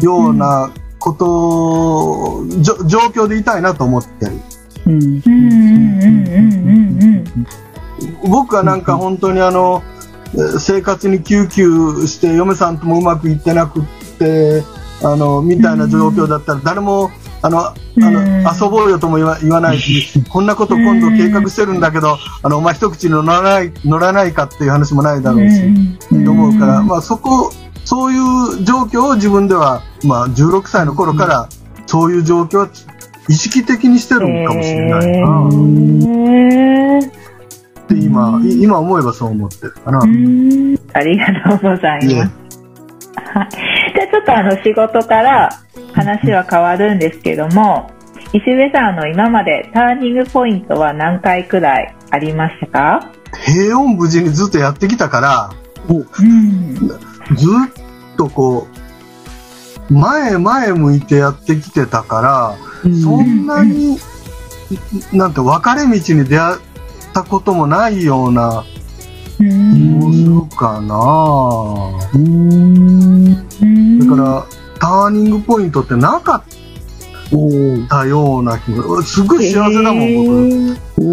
[0.01, 4.31] ようなこと、じょ状況でいたいなと思ってる。
[8.23, 8.81] 僕はなん。
[8.83, 9.83] か本当にあの、
[10.59, 12.77] 生活に救急して嫁さん。
[12.77, 13.83] ともうまくいってなくっ
[14.17, 14.63] て、
[15.03, 18.43] あの、みたいな状況だったら誰も、あの、あの、うん。
[18.43, 25.63] 遊ぼうよとも言わ言わないし、 こんなこと今度計画してるんだけど、あの、お前一口に乗らない、乗らないかっていう話もないだろうし、
[26.11, 26.25] うん。
[26.25, 27.51] と思うから、まあそこ、
[27.85, 31.47] そういう状況を自分では、まあ16歳の頃から、
[31.85, 32.67] そういう状況は
[33.29, 35.27] 意識的にしてるんかもしれないな。
[36.99, 39.99] って今、い今思えばそう思ってるかな。
[39.99, 40.77] うん。
[40.93, 42.15] ありがとうございます。
[43.27, 43.49] はい。
[43.95, 45.49] じゃあちょっとあの仕事から
[45.97, 47.89] 話は変わるんですけども、
[48.31, 53.11] 石部さんあの今までターニングポイントは何回くらいありましたか？
[53.45, 55.49] 平穏無事にずっとやってきたから、
[55.89, 56.75] うん。
[56.75, 58.67] ずっとこ
[59.89, 63.97] う、前前向いてやってきてたから、そんなに、
[65.13, 66.57] なんて分かれ道に出会っ
[67.13, 68.65] たこともないような
[69.39, 70.95] うもするかな。
[72.13, 74.45] うんだから、
[74.77, 76.43] ターニングポイントってなかっ
[77.89, 80.77] たような気が、すごい幸せだもん、僕。
[80.99, 81.03] え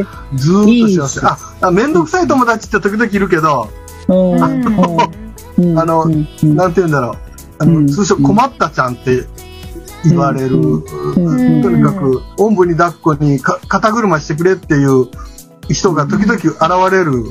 [0.00, 0.64] ーずーっ
[0.96, 1.26] と幸せ。
[1.26, 3.70] あ、あめんどくさい友達って時々いるけど、
[4.08, 4.70] あのなんて
[6.80, 7.16] 言うんだろう。
[7.58, 9.24] あの、うん通称困ったちゃんって
[10.04, 10.56] 言われる。
[10.56, 10.78] う
[11.58, 15.06] んとにかく、おんぶに抱っこにか肩車してくれっていう
[15.70, 16.44] 人が時々現
[16.92, 17.24] れる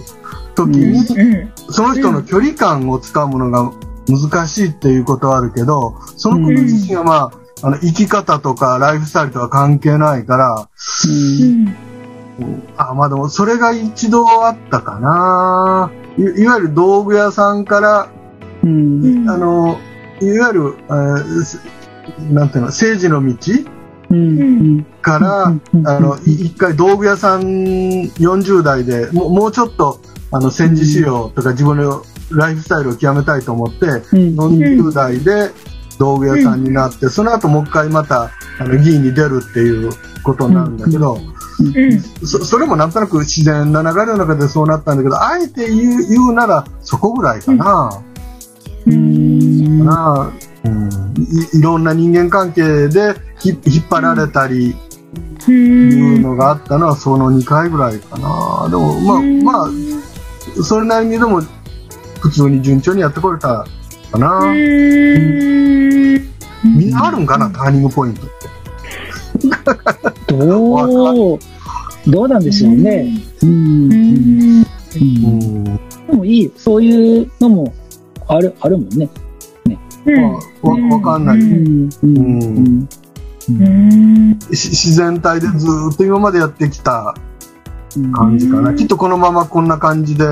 [0.56, 1.52] 時に、うん。
[1.72, 3.72] その人の距離感をつかむのが
[4.08, 7.32] 難しいっていうことはあるけど、そのこと自身はまあ、
[7.68, 10.70] あの、生き方とかライフスタイルとは関係ないから、
[11.08, 12.64] うん。
[12.78, 15.92] あ、まあでも、それが一度あったかな。
[16.18, 18.10] いいわゆる道具屋さんから、
[18.64, 19.30] うん。
[19.30, 19.80] あの、
[20.22, 21.62] いわゆる、えーす
[22.32, 23.36] なんていうの、政治の道
[24.10, 24.40] うん。
[24.40, 24.44] う
[24.80, 24.86] ん。
[25.02, 25.88] から、うん。
[25.88, 30.00] あの、い一回道具屋さん40代でもうもうちょっと、
[30.34, 34.02] あの、戦時資料とか自分のライフスタイルを極めたいと思って、うん。
[34.36, 35.52] 40代で
[36.00, 39.92] 道具屋さんになって、その後もう一回また、あの、議員に出るっていう
[40.24, 41.20] ことなんだけど、
[42.26, 48.04] そそれもなんとなく自然な流れの中でそうなったんだけど、あえて言う言うならそこぐらいかな。
[48.88, 49.80] うん。
[49.80, 50.34] かな。
[50.66, 50.90] うん、
[51.54, 54.74] いいろんな人間関係でひ引っ張られたり
[55.52, 58.70] いうのがあったのはその2回ぐらいかな。
[58.70, 59.70] でもまあ、まあ、
[60.62, 61.42] それなりにでも
[62.20, 63.66] 普通に順調にやってこれた
[64.12, 64.54] かな。
[66.64, 66.92] みん。
[66.92, 68.22] なあるんかな、ターニングポイント。
[68.22, 68.48] って。
[70.28, 71.40] どう
[72.08, 73.18] どうなんでしょうね。
[73.42, 73.50] うん。
[73.50, 74.66] うん。
[74.96, 75.64] うん
[76.08, 77.74] でもいい、そういうのも
[78.28, 79.10] ある、あるもんね。
[80.06, 81.90] まあ、わわかんない、うん。
[82.04, 82.88] うん。
[83.50, 84.40] うん。
[84.54, 87.33] し自然体でずーっと今までやってきたうん
[88.12, 88.74] 感じかな。
[88.74, 90.26] きっとこのままこんな感じで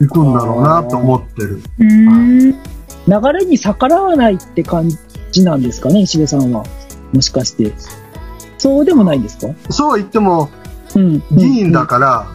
[0.00, 1.62] 行くんだろうなと思ってる。
[1.78, 4.90] 流れに逆らわないって感
[5.32, 6.64] じなんですかね、石部さんは。
[7.12, 7.72] もしかして。
[8.58, 9.48] そうでもないんですか？
[9.70, 10.48] そうは言っても、
[10.94, 11.22] うん。
[11.32, 12.26] 議員だから、あ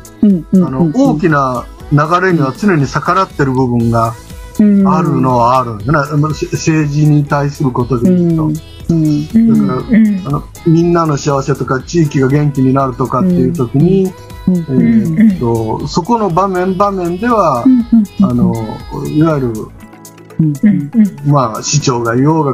[0.53, 4.13] の、大きな流れには常に逆らってる部分が
[4.59, 6.01] あるのはあるんだな。
[6.01, 8.61] 政治に対することでうん、言うと。
[8.89, 17.65] うん、だからあのみんなの幸せとか地域が元気になるとかっていう時に、えーっとそこの場面場面では、
[18.21, 18.53] あの
[19.07, 19.53] いわゆる、
[21.25, 22.53] まあ、市長が言おう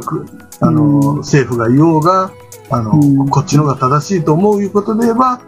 [0.60, 2.32] あの、政府が言おうが
[2.70, 5.40] あの、こっちのが正しいと思ういうことで言えば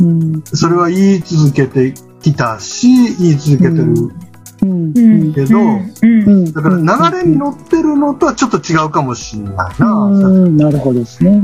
[0.00, 3.94] うん、それは言い続けてきたし言い続けてる、
[4.58, 5.58] けど
[6.02, 9.92] うん、だから流れに乗ってるのとはちょっと違うかもしれないな。
[9.92, 10.10] う
[10.48, 11.40] ん、なるほどですね。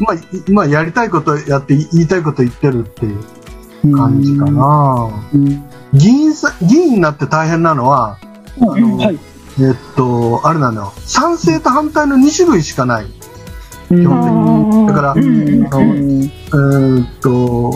[0.00, 0.16] まあ、
[0.48, 4.46] まあ、やりたいことやって言いたいこと言ってるっていう感じか。
[4.46, 5.24] な。
[5.32, 5.64] うん。
[5.92, 8.18] 議員さ、議員になって大変なのは、
[8.60, 9.18] あのはい。
[9.60, 10.92] えっと、あれなのよ。
[10.96, 13.06] 賛成と反対の2種類しかない。
[13.88, 17.72] 基本的にだからうん、えーっと、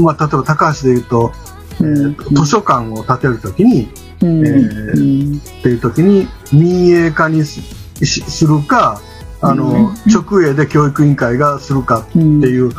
[0.00, 1.32] まあ、例えば高橋で言うと、
[1.80, 2.16] うん。
[2.34, 3.88] 図書館を建てるときに、
[4.20, 4.46] うん。
[4.46, 9.00] えーっていうときに民営化にするか、
[9.40, 9.94] あの、うん。
[10.12, 12.72] 直営で教育委員会がするかっていう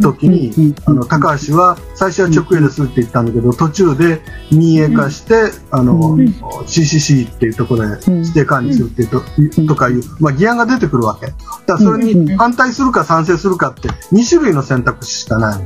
[0.00, 6.26] 時に、あの、高橋は最初は直営でするって言ったんだけど、途中で民営化して、あの、うん。
[6.66, 11.26] CCC っていうところでうん指定管理するっていうと,、とかいう、まあ、議案が出てくるわけ。
[11.26, 12.24] だからそれうん。
[12.24, 15.62] に反対するか賛成するかって2種類の選択肢しかない。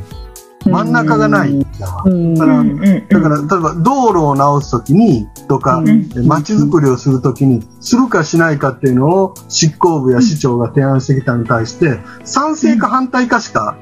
[0.64, 1.53] 真ん中がない。
[1.53, 1.61] ん。
[1.79, 2.03] だわ。
[2.05, 3.09] うんだからうん。
[3.09, 6.09] だから、例えば道路を直すときに、とか、うん。
[6.27, 13.77] 街づくりをするときに、するかしないかっていうのを執行部や市長が提案してきたのに対して、賛成か反対かしか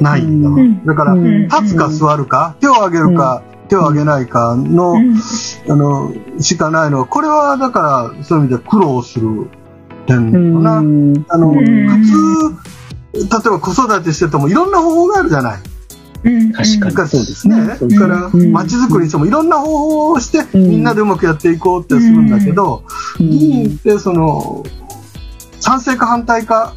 [0.00, 0.56] ないんだわ。
[0.56, 0.84] うん。
[0.84, 1.48] だから、うん。
[1.48, 4.96] 立つか座るか、手を挙げるか、手を挙げないかの、
[5.68, 9.48] あの、しかないのは、これはだから、そういう意味で苦労する
[10.06, 10.76] 点だな。
[10.78, 11.88] あの、うん。
[11.88, 12.56] 普
[13.12, 15.58] 通、例えば子育てしててもいろんな方法があるじゃない。
[16.22, 17.08] 確かに。
[17.08, 17.66] そうですね。
[17.66, 17.76] ね。
[17.78, 18.52] そうだから、うん。
[18.52, 20.70] 街づくりにしてもいろんな方法をして、うん。
[20.70, 22.84] みんなでうまくやっていこうってするんだけど、
[23.18, 24.64] 議員ってその、
[25.60, 26.74] 賛成か反対か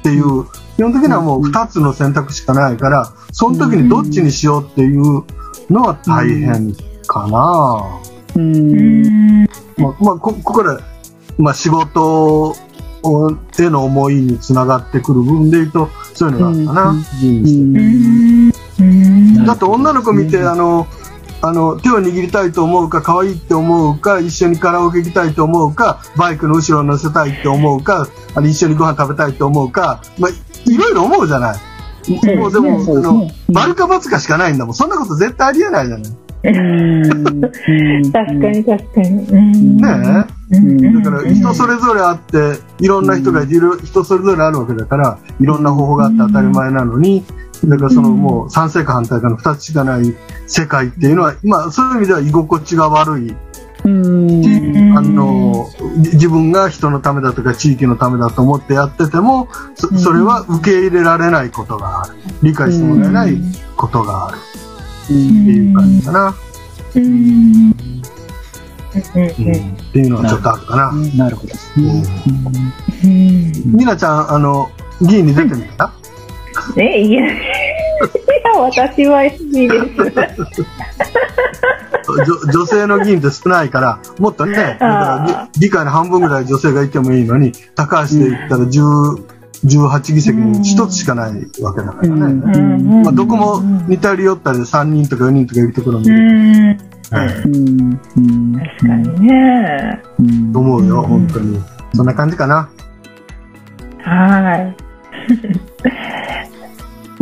[0.00, 0.44] っていう、
[0.76, 5.24] 基本的にはもう二つの選択しかないから、その時にどっちにしようっていう
[5.70, 6.74] のは大変
[7.06, 8.00] かな。
[8.36, 9.44] うん。
[9.76, 10.82] まあ、まあ、こここで、
[11.38, 12.54] まあ、仕事
[13.02, 17.04] をへの思いにつながってくる部分で言うと、そういうのがあったな、うん。
[17.20, 17.78] 議員して。
[18.82, 19.44] ん。
[19.46, 20.86] だって女の子見て、あの、
[21.44, 30.30] あの、手を握りたいと思うか、可愛いって思うか、一緒にカラオケ行きたいと思うか、バイクの後ろに乗せたいって思うか、あの一緒にご飯食べたいと思うか、まあ、
[30.70, 31.58] いろいろ思うじゃない。
[32.36, 34.74] もうでも、あの丸か×かしかないんだもん。
[34.74, 36.12] そんなこと絶対ありえないじゃない。
[36.42, 39.08] 確かに確かに。
[39.08, 39.76] うん。
[39.76, 41.02] ねうん。
[41.02, 47.24] だから人それぞれあって、いろんな人がいる、人それぞれあるわけだから、いろんな方法があって当たり前なのに、
[47.64, 50.14] だからそのもう賛成か反対かの二つしかない
[50.46, 53.36] 世界っていうのは、まあそういう意味では居心地が悪い。
[53.84, 54.96] うん。
[54.96, 62.14] あの、じ自分が人のためだとか地域のためだと思ってやってても、そそれは受け入れられないことがある。
[62.42, 63.36] 理解してもらえない
[63.76, 64.38] ことがある。
[65.04, 66.34] っていう感じかな。
[66.94, 67.72] うんうん
[68.92, 70.92] っていうのはちょっとあるかな。
[71.16, 72.04] なるほどですね。
[73.04, 73.52] うん。
[73.72, 74.70] みなちゃん、あの、
[75.00, 75.92] 議員に出てみた
[76.76, 77.36] え、いや、い
[78.44, 80.64] や、私は SB です。
[82.08, 92.14] 女女性の議員って少ないから、もっとね、だから議議会の半分ぐらい女性がいてもいいのに、高橋で言ったら10 18議席に1つしかないわけだからね。
[92.14, 96.78] うんまあ、どこも似たり寄ったりで3人とか4人とかいるところもいうる、ん。
[97.12, 100.02] はいうん確かにね。
[100.52, 101.60] と思うよ、本当に。
[101.94, 102.68] そんな感じかな。
[104.00, 104.76] はい。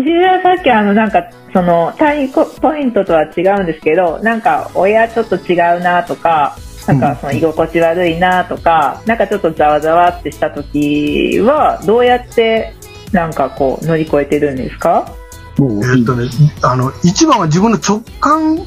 [0.00, 2.28] 自分はさっきあのなんかその単位
[2.60, 12.74] ポイントとは違うんですけどなんか親ちょっと違うなとかなんかその居心地悪いなとか、なんかちょっとざわざわってした時はどうやって
[13.12, 15.14] なんかこう乗り越えてるんですか？
[15.58, 16.28] もうえっとね、
[16.62, 18.66] あの、一番は自分の直感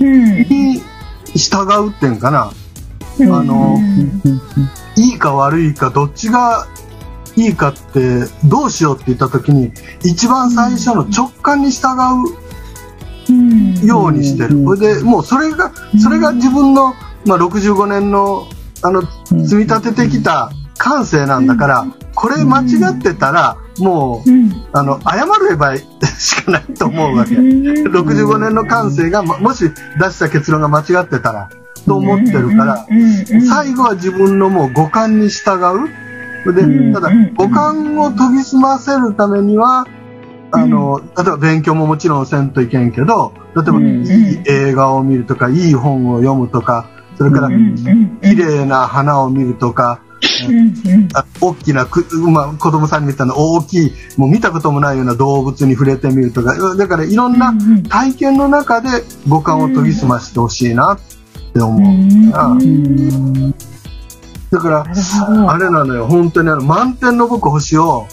[0.00, 0.82] うんに
[1.34, 2.18] 従うっていうん。
[2.20, 2.50] かな。
[2.50, 2.52] あ
[3.42, 3.78] の
[4.96, 6.66] いいか悪いかどっちが
[7.36, 9.72] いいかってどうしようって言った時に
[10.04, 11.88] 一番最初の直感に従
[13.28, 14.56] うようにしてる。
[14.56, 14.76] うん。
[14.76, 16.94] それでもうそれがそれが自分の、
[17.26, 18.46] まあ、65年の
[18.82, 24.30] あの積み立ててきた感性なんだからこれ間違ってたらもう
[24.72, 27.34] あの謝ればしかないと思うわけ。
[27.34, 31.50] 65年の感性がももし出した結論が間違ってたら
[31.86, 32.86] と思ってるから
[33.48, 36.03] 最後は自分のもう五感に従う。
[36.52, 39.86] で、うんただうん、五感を研ぎ澄ませるためには、
[40.50, 50.00] あの、例えば勉強ももちろんせんといけんけど、例えば、うんいい映画を見るとか、いい本を読むとか、それから、綺麗な花を見るとか、
[51.14, 57.52] あ大きなく、まあ、子供さんに見たの大きい、もう見たこともないような動物に触れてみるとか、だからいろんな
[57.88, 58.88] 体験の中で
[59.28, 60.98] 五感を研ぎ澄ましてほしいなっ
[61.52, 62.32] て思う。
[62.32, 62.54] から、
[64.54, 64.86] だから、
[65.48, 68.06] あれなのよ、本当にあの満点の僕星を、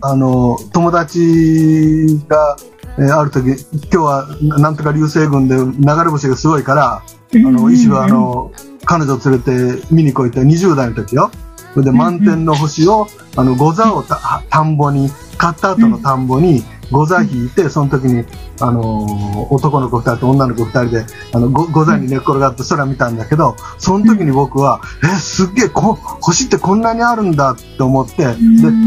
[0.00, 2.56] あの、友達が、
[2.98, 5.64] えーある時、今日はなんとか流星群で流
[6.04, 7.02] れ星がすごいから、あ
[7.34, 8.50] の、石はあの、
[8.84, 11.30] 彼女を連れて見に来いって20代の時よ。
[11.74, 16.62] それで満点の星を、あの、ゴザをた田んぼに、買った後の田んぼに、
[16.92, 18.24] ゴザ引いて、その時に、
[18.60, 28.34] あのー男の子二人と女の子二人で、あの、ゴゴザに寝っ転がって空見たんだけど、その時に僕は、え、すっげえ、こ、星ってこんなにあるんだって思って、で、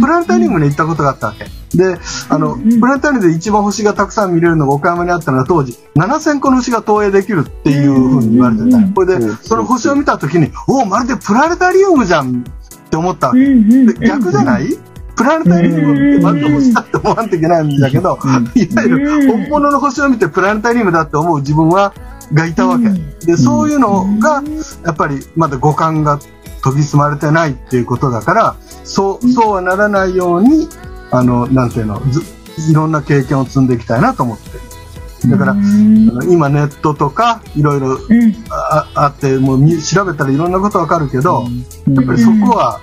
[0.01, 1.45] プラネタリウムに行ったことがあったわけ。
[1.77, 1.97] で、
[2.29, 8.77] あの、プラネタリウムで一番星がたくさん見れるのが岡山にあったのが当時、7000個の星が投影できるっていうふうに言われてた。
[8.77, 8.93] うん。
[8.93, 13.39] これでうん、その星を見たときに、おお、まるでプラネタリウムじゃんって思ったわけ。
[13.39, 14.69] で逆じゃない？
[15.15, 21.93] プラネタリウムってまるで星だって思わんといけないんだけど、いわゆる本物の星を見てプラネタリウムだって思う自分は、
[22.33, 22.89] がいたわけ。
[23.25, 24.43] で、そういうのが、
[24.83, 26.19] やっぱりまだ五感が
[26.63, 30.67] 研ぎ澄まれてないっていうことだから、そう、そうはならないように、
[31.11, 32.21] あの、なんていうの、ず
[32.69, 34.65] いろんな経験を積んでいきたいなと思ってる。
[35.29, 35.53] だから、
[36.29, 38.35] 今ネットとかいろいろうん。
[38.49, 41.45] ああって、もうみ調べたらいろんなことわかるけど、
[41.87, 41.95] うん。
[41.95, 42.81] やっぱりそこは、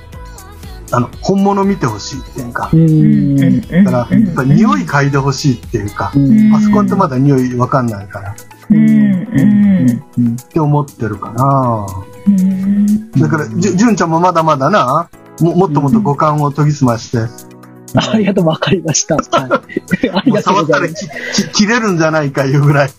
[0.92, 3.60] あの、本物見てほしいっていうか、うん。
[3.60, 6.54] だから、やっぱり匂い嗅いでほしいっていうか、うん。
[6.54, 8.34] あそこってまだ匂いわかんないから、っ
[8.70, 10.00] うん。
[10.16, 10.36] うん。
[10.36, 11.86] て思ってるかな。
[12.26, 13.10] うん。
[13.12, 15.08] だから、じゅ、じゅんちゃんもまだまだな、
[15.40, 17.51] ももっともっと五感を研ぎ澄まして、
[17.94, 19.16] ありがとう、わかりました。
[19.16, 19.24] はい。
[20.12, 20.88] ありがとう触ったら。
[20.88, 22.90] きき切れるんじゃないかいうぐらい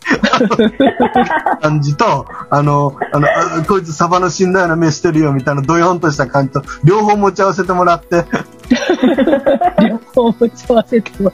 [1.61, 8.25] 感じと、あの、あの、あこいつサバの死んだような目してるよみたいなドヨンとした感じと、両方持ち合わせてもらって、
[9.81, 11.33] 両方持ち合わせても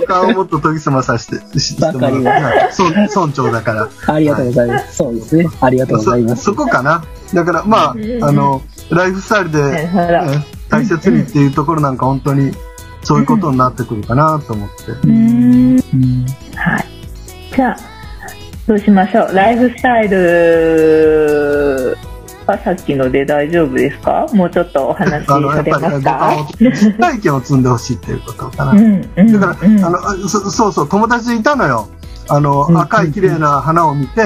[0.00, 2.22] 五感をもっと研ぎ澄まさせて、ししてもらう。
[2.22, 3.88] わかはい村村長だから。
[4.06, 4.96] ありがとうございます。
[4.96, 5.46] そうですね。
[5.60, 6.44] ありがとうございます。
[6.44, 7.04] そそこかな。
[7.32, 9.88] だから、まあ、うんあの、ライフスタイルで、
[10.68, 12.52] 大切にっていうところなんか本当に、
[13.02, 14.74] そういうことになってくるかなと思って。
[15.06, 16.86] うんうんはい。
[17.54, 17.76] じゃあ、
[18.66, 19.34] どうしましょう。
[19.34, 21.96] ライフスタイル
[22.46, 24.26] はさっきので大丈夫ですか？
[24.32, 26.46] もうちょっとお話しされますか？
[26.98, 28.74] 体験を積んでほしいっていうことかな。
[28.74, 31.88] だから、うんあの、あそそうそう、友達いたのよ。
[32.28, 34.22] あの、うん赤い綺麗な花を見て、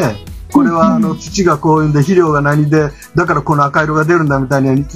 [0.53, 4.87] これは、あの、土がこういうんで、肥料が何で、だからこの赤色が出るんだみたいに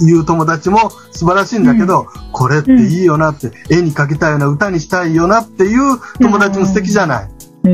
[0.00, 7.28] 言う友達も素晴らしいんだけど、これっていいよなって、絵に描きたいような歌にしたいよなっていう友達も素敵じゃない。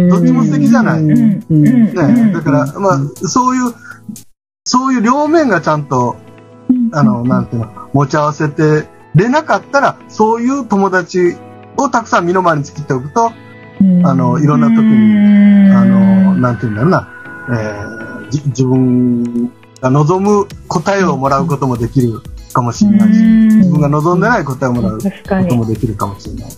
[0.09, 1.01] どっちも素敵じゃない。
[1.01, 1.11] うん。
[1.11, 1.43] うん。
[1.51, 1.95] うん。
[1.95, 3.75] ね、だから、まあ、そういう、
[4.65, 6.17] そういう両面がちゃんと、
[6.93, 11.37] あの、なんていうの、持ち合わせてれなかったら、そういう友達
[11.77, 13.33] をたくさん身の回りに作っておくと、
[14.05, 17.09] あの、いろんな時に、あの、なんていうんだろうな、
[17.51, 18.01] えー
[18.31, 22.21] じ自分が望む答えをもらうこともできる
[22.53, 25.09] かもしれないし、自分が望んでない答えをもらうこ
[25.49, 26.51] ともできるかもしれない。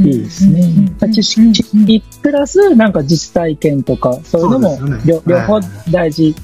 [0.00, 0.90] いいですね。
[1.12, 2.92] 知識、知識プラス、なん。
[2.92, 6.34] か実体験とか、そういうのもそうですよね両両方大事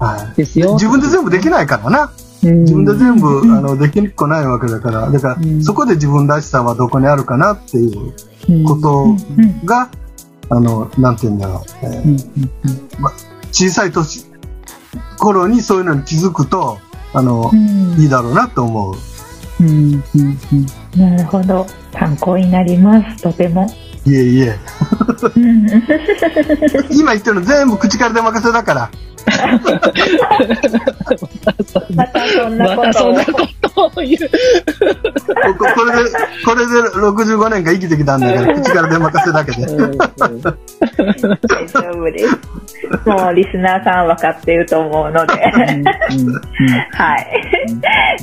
[0.00, 0.36] はい。
[0.36, 0.74] ですよ。
[0.74, 2.10] 自分で全部できないからな。
[2.42, 5.62] 自自分で全部、あの、できっこないわけだから、だから、うん。
[5.62, 9.16] そこで自分らしさはどこにあるかなっていうこと
[9.64, 9.88] が、
[10.50, 11.16] あの、なん。
[11.16, 11.38] て言うん。
[11.38, 12.28] だろう、えー
[13.50, 14.26] 小さい年、
[15.18, 16.78] 頃にそういうのに気づくと、
[17.12, 17.50] あの、
[17.98, 18.94] いいだろうなと思う。
[20.96, 21.66] なるほど。
[21.92, 23.22] 参考になります。
[23.22, 23.66] とても。
[24.04, 24.56] いえいえ。
[25.36, 25.66] うん
[26.90, 28.90] 今言ってるの全部口から出任せだから。
[31.94, 32.92] またそんなま
[33.78, 34.28] ことを言う。
[35.58, 36.10] こここれで、
[36.44, 39.62] これで65年間生きてきたんだから、口から出任せだけで。
[39.64, 39.98] うんうん
[40.98, 42.38] 大丈夫です。
[43.08, 45.34] もうリスナーさん分かってると思うので。
[46.92, 47.26] はい。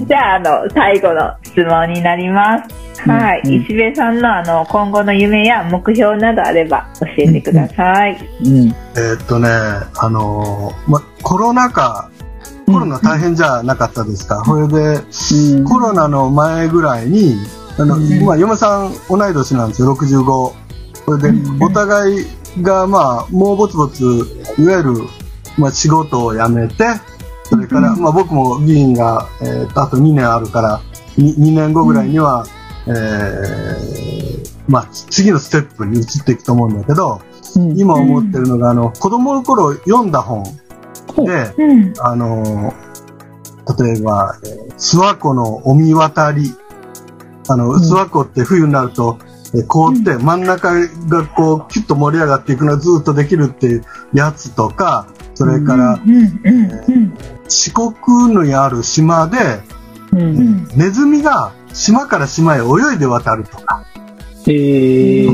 [0.05, 3.09] じゃあ、あの、最後の質問になります。
[3.09, 3.41] はい。
[3.45, 8.17] うん石部さんの、あの、今後の夢や目標などあれば教えてください。
[8.43, 12.09] うんえーっとね、あのーま、コロナ禍、
[12.65, 14.43] コロナ大変じゃなかったですか？
[14.45, 15.01] それで、
[15.55, 15.63] うん。
[15.65, 17.35] コロナの前ぐらいに、
[17.77, 18.25] あの、うん。
[18.25, 20.53] まあ、嫁さん同い年なんですよ、65。
[21.05, 21.63] それで、うん。
[21.63, 22.25] お互い
[22.61, 24.01] が、まあ、もうぼつぼつ、
[24.57, 24.93] いわゆる、
[25.57, 26.85] まあ、仕事を辞めて、
[27.43, 30.81] それから、まあ、僕も議員が、えーとあと2年あるから、
[31.17, 32.45] 2, 2年後ぐらいには、
[32.87, 40.43] えーまあ、次のステップに移っていくと思うんだけど、うん今思ってるのが、あの、子供の頃読んだ本
[41.17, 41.93] で、うん。
[41.99, 42.73] あのー
[43.83, 46.53] 例えば、えー諏訪湖の御神渡り。
[47.47, 49.17] あの、うん諏訪湖って冬になると、
[49.53, 50.73] えー凍って真ん中
[51.07, 53.83] がこう、キュッと盛り上がっていくのがずっとできるっていう
[54.13, 55.99] やつとか、それから。
[57.47, 57.93] 四国
[58.47, 59.37] にある島で、
[60.11, 60.67] うんうん。
[60.75, 63.83] ネズミが島から島へ泳いで渡るとか、
[64.51, 65.27] 日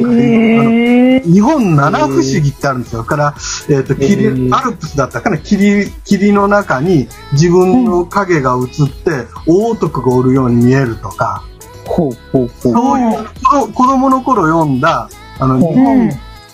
[1.41, 3.03] 本七不思議ってあるんですよ。
[3.03, 3.35] だから、
[3.69, 11.43] えっ、と、へ霧、ーアルプスだったかな霧、霧の中に自分の影が映って、大男がおるように見えるとか、
[11.85, 12.73] ほうほうほう。
[12.73, 13.17] そういう、
[13.73, 15.09] 子供の頃読んだ、
[15.39, 16.11] あの、日う本、ん。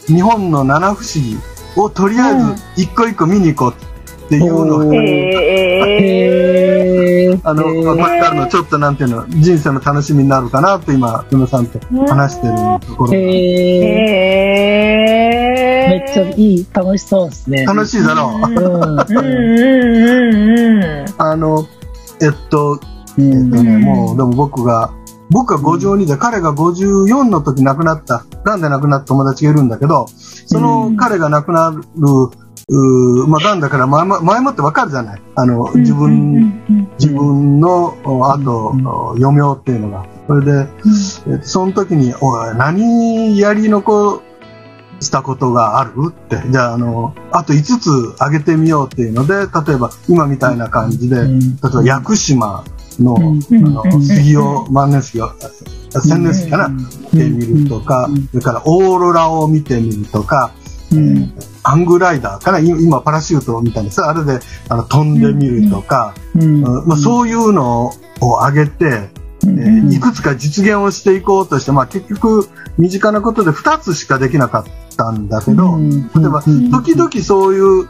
[0.07, 1.37] 日本の七不思議
[1.75, 3.85] をとりあえず一個一個見に行こうって
[4.35, 4.91] いうのうんを、
[7.43, 7.83] あの、へー。
[7.83, 12.55] これからのちょっとなんていうの、人生の楽しみになるかなと今、嫁さんと話してる
[12.85, 13.11] ところ。
[13.11, 13.17] め
[16.09, 17.65] っちゃいい、楽しそうですね。
[17.65, 18.49] 楽しいだろう。
[18.49, 18.57] うん。
[18.57, 18.99] うん。
[18.99, 19.17] うん
[20.35, 21.05] うんうん。
[21.17, 21.65] あの、
[22.21, 22.79] えっと、
[23.17, 23.33] うん。
[23.33, 24.91] えっとね、もう、でも僕が、
[25.29, 30.07] 僕が52で、彼が54の時亡くなった、癌で亡くなった友達がいるんだけど、
[30.45, 31.83] その彼が亡くなる、
[32.69, 35.21] うーまあ、癌だから前も前もってわかるじゃない。
[35.35, 36.61] あの、自分、
[36.99, 40.05] 自分のお後、うんお余命っていうのが。
[40.27, 40.67] それで、
[41.31, 44.21] えっとその時に、おい、何やり残
[44.99, 45.93] したことがある？
[46.09, 46.41] って。
[46.51, 51.29] じゃあ、あの、あと5つあげてみようっていうので、例えば今みたいな感じで、例え
[51.61, 52.65] ば屋久島
[52.99, 53.77] の、うん。
[53.77, 55.31] あの、杉を、万年杉を、
[56.03, 56.85] 千年杉かな、見
[57.17, 58.07] てみるとか。
[58.07, 60.51] うん、それからオーロラを見てみるとか、
[60.91, 61.31] うん
[61.67, 64.39] アングライダーかな、今今パラシュートみたいにさ、あれで
[64.69, 66.63] あの飛んでみるとか、うん。
[66.63, 66.87] うん。
[66.87, 67.87] まあ、そういうの
[68.21, 69.09] を上げて、
[69.43, 75.77] えーいくつか実現をしていこうとして、まあ、結局身近なことで2つしかできなかったんだけど、
[76.15, 77.87] 例えば時々そういう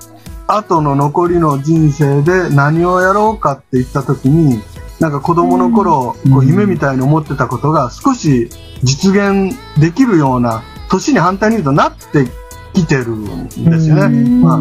[0.47, 4.59] 後の残りの人生で何をやろうかって言った時に
[4.99, 6.31] なんか子供の頃、うん。
[6.31, 8.49] こう夢みたいに思ってたことが少し
[8.83, 12.25] 実現できるような年に反対に言うとなって
[12.81, 14.01] きてるんですよね。
[14.03, 14.41] うん。
[14.41, 14.59] まあ。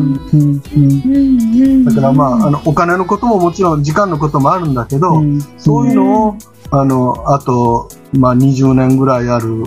[1.90, 5.40] だからまあ、あの、お金のことももちろん時間のこともあるんだけど、うん。
[5.58, 6.36] そういうのを、
[6.70, 9.66] あの、あと、まあ20年ぐらいある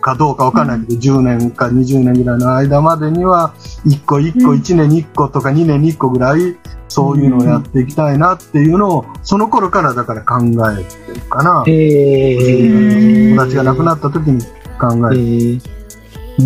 [0.00, 3.54] かどうかわかんないけど、10年か20年ぐらいの間までには、
[3.86, 4.58] 1個1個、うん。
[4.58, 6.56] 1年に1個とか2年に1個ぐらい、
[6.88, 11.64] そういうのをやっていきたいなっていうのを、その頃からだから考えてるかな。
[11.66, 14.42] へ友達が亡くなった時に
[14.78, 15.20] 考えて。
[15.20, 15.75] ー
[16.38, 16.42] い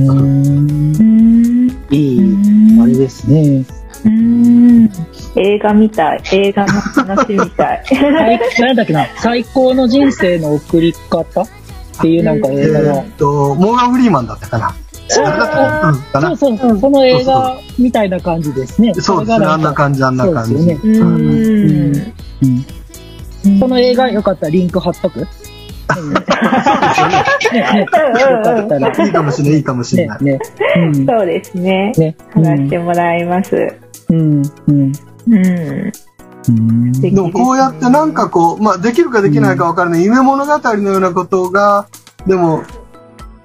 [1.97, 3.65] い、あれですね。
[4.05, 4.89] うん
[5.37, 6.23] 映画みたい。
[6.33, 7.85] 映画の話みたい。
[7.87, 11.47] 最なんだっけな、最高の人生の送り方っ
[12.01, 13.11] ていうなんかえ映画のーっ。
[13.17, 14.75] と、モーガン・フリーマンだったかな。
[15.09, 16.37] そうそうな。
[16.37, 18.95] そうそう、その映画みたいな感じですね。
[18.95, 20.55] そうですね、あんな感じ、あんな感じ。
[20.55, 20.79] ね。
[20.83, 20.95] うん
[22.43, 22.67] うん
[23.59, 25.27] その映画よかったらリンク貼っとく？
[29.05, 30.41] いいかもしれない、いいかもしれない。、ねね。
[30.77, 31.07] うん。
[31.07, 31.93] そうですね。
[31.97, 32.17] ね。
[32.31, 33.57] 話してもらいます。
[34.09, 34.43] うん。
[34.69, 34.93] うん。
[35.29, 35.93] うん。
[36.49, 36.93] うん。
[36.93, 41.87] ででもこうやってなんかこう、まあできるかできないかわからない、夢物語のようなことが、
[42.27, 42.63] でも、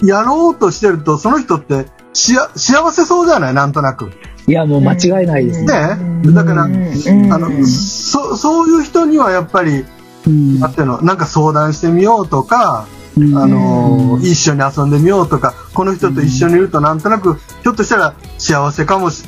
[0.03, 2.49] やろうとしてると、その人って幸
[2.91, 3.53] せそうじゃない？
[3.53, 4.11] なんとなく。
[4.47, 5.95] いや、もう間違いないですね。
[6.23, 9.85] ねだから、うんあの、そ、そういう人にはやっぱり、
[10.27, 19.23] うんなんての、なんか相談してみようとか、うんあの、一緒に遊んでみようとか、この人と一緒にいるとなんとなく、ひょっとしたら幸せかもし、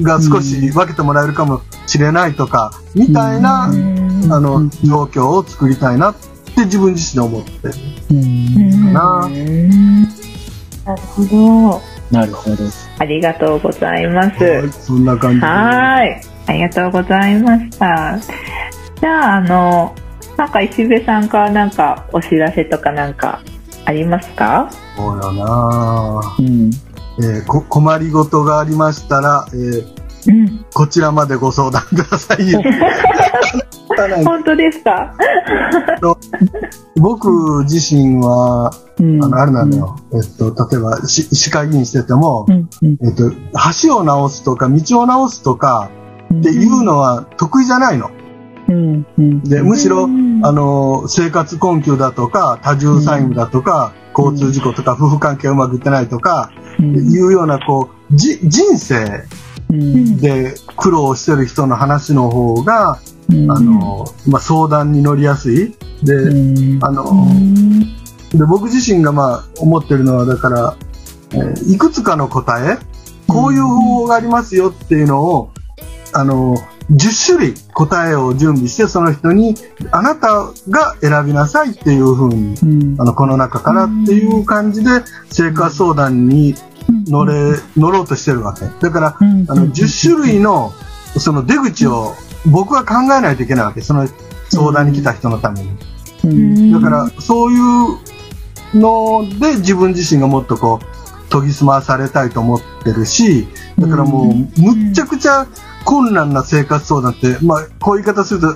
[0.00, 6.14] が少し分けてもらえるかもしれないとか、みたいな、うんあの、状況を作りたいなっ
[6.54, 7.74] て自分自身で思ってる。
[8.10, 10.02] うんなうん
[10.84, 11.82] なるほど。
[12.10, 12.56] なるほど。
[12.98, 14.42] ありがとうございます。
[14.42, 15.46] はいそんな感じで。
[15.46, 16.22] はい。
[16.46, 18.18] ありがとうございました。
[19.00, 19.94] じゃあ、あの、
[20.38, 23.42] なんか石部さんからなんかお知らせとかなんか
[23.84, 24.70] ありますか？
[24.96, 26.70] そうよなうん。
[27.20, 29.84] えーこ困りごとがありましたら、えー
[30.28, 30.64] うん。
[30.72, 32.52] こちらまでご相談ください。
[34.24, 35.12] 本当ですか？
[36.96, 39.96] 僕自身は、うんあの、あれなのよ。
[40.12, 42.68] えっと、例えば、し市会議員しててもう、ん。
[42.82, 42.98] うん。
[43.02, 43.30] えっと、
[43.82, 45.90] 橋を直すとか、道を直すとか
[46.32, 48.10] っていうのは得意じゃないの。
[48.68, 49.06] うん。
[49.18, 49.42] うん。
[49.42, 56.82] で、むしろ、うんあの、生活困窮だとか、多重債務だとか、交通事故とか、夫婦関係がうまくいってないとか、い
[57.20, 59.24] うような、こう、じ、人生
[59.70, 60.16] うん。
[60.16, 62.98] で苦労してる人の話の方が、
[63.30, 63.50] うん。
[63.50, 65.74] あの、まあ、相談に乗りやすい。
[66.02, 66.84] で、うん。
[66.84, 67.98] あの、うん
[68.30, 70.76] で、僕自身がまあ、思ってるのは、だから、
[71.32, 72.78] えーいくつかの答え、
[73.26, 75.50] こういう方法がありますよっていうのを、
[76.12, 76.56] あの、
[76.90, 79.54] 10種類答えを準備して、その人に、
[79.90, 84.90] あなたが選びなさいっていうふうに、うんあの、この中からっていう感じで、
[85.30, 86.54] 生活相談に
[87.06, 88.66] 乗れ、乗ろうとしてるわけ。
[88.80, 90.72] だから、うんあの、10種類の、
[91.18, 92.14] その出口を
[92.46, 93.80] 僕は考えないといけないわけ。
[93.80, 94.08] その
[94.50, 95.70] 相談に来た人のために。
[96.24, 96.72] うん。
[96.72, 103.46] だから、そういうので自分自身がもっとこう、研ぎ澄まされたいと思ってるし、
[103.78, 105.46] だからもう、むっちゃくちゃ
[105.84, 108.54] 困難な生活相談って、まあ、こういう言い方すると、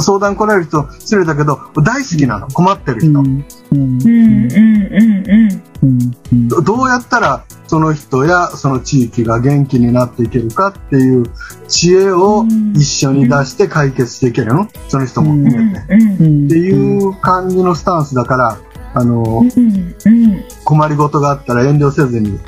[0.00, 2.48] 相談来られる人失礼だけど、大好きなの。
[2.48, 3.08] 困ってる人。
[3.10, 3.44] うん。
[3.72, 4.02] うん。
[4.02, 6.48] うんうん。
[6.48, 11.24] どどうやったらその人やその地域が元気になっていけるかっていう
[11.68, 14.68] 知恵を一緒に出して解決していけるの？
[14.88, 15.94] その人もうん含めて。
[15.94, 18.58] うんっていう感じのスタンスだから、
[18.94, 19.42] あの、
[20.64, 22.38] 困りごとがあったら遠慮せずに、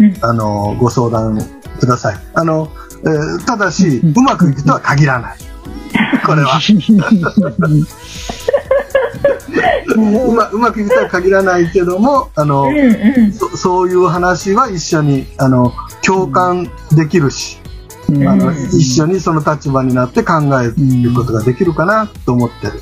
[0.00, 1.38] うんあの、ご相談
[1.82, 2.16] ください。
[2.34, 2.70] あの、
[3.04, 5.38] えーただし、うまくいくとは限らない。
[6.24, 6.60] これは。
[9.96, 13.32] う まうまくいくとは限らないけども、あの、うんうん。
[13.32, 15.72] そそういう話は一緒に、あの、
[16.02, 17.58] 共感できるし、
[18.08, 22.72] うんあの、うん一緒にその立場になって考えることができるかなと思ってる。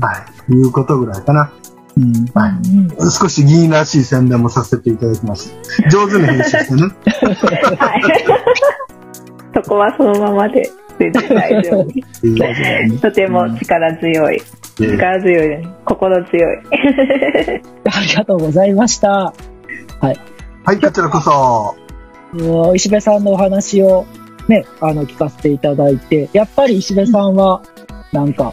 [0.00, 0.52] はい。
[0.52, 1.50] いうことぐらいかな。
[1.96, 3.10] うんうん。
[3.10, 5.54] 少し議員らしい宣伝もさせていただきます。
[5.90, 6.82] 上手に編集してね。
[7.78, 8.02] はい。
[9.54, 13.00] そこはそのままで全然大丈夫。
[13.00, 14.42] とても力強い。
[14.78, 15.68] 力強いね。
[15.84, 16.58] 心強い。
[17.90, 19.32] ありがとうございました。
[20.00, 20.18] はい、
[20.80, 21.76] こちらこそ。
[22.32, 24.04] もう石部さんのお話を
[24.48, 27.62] ね、あの、聞かせていただいて、やっぱり石部さんは、
[28.12, 28.52] なんか、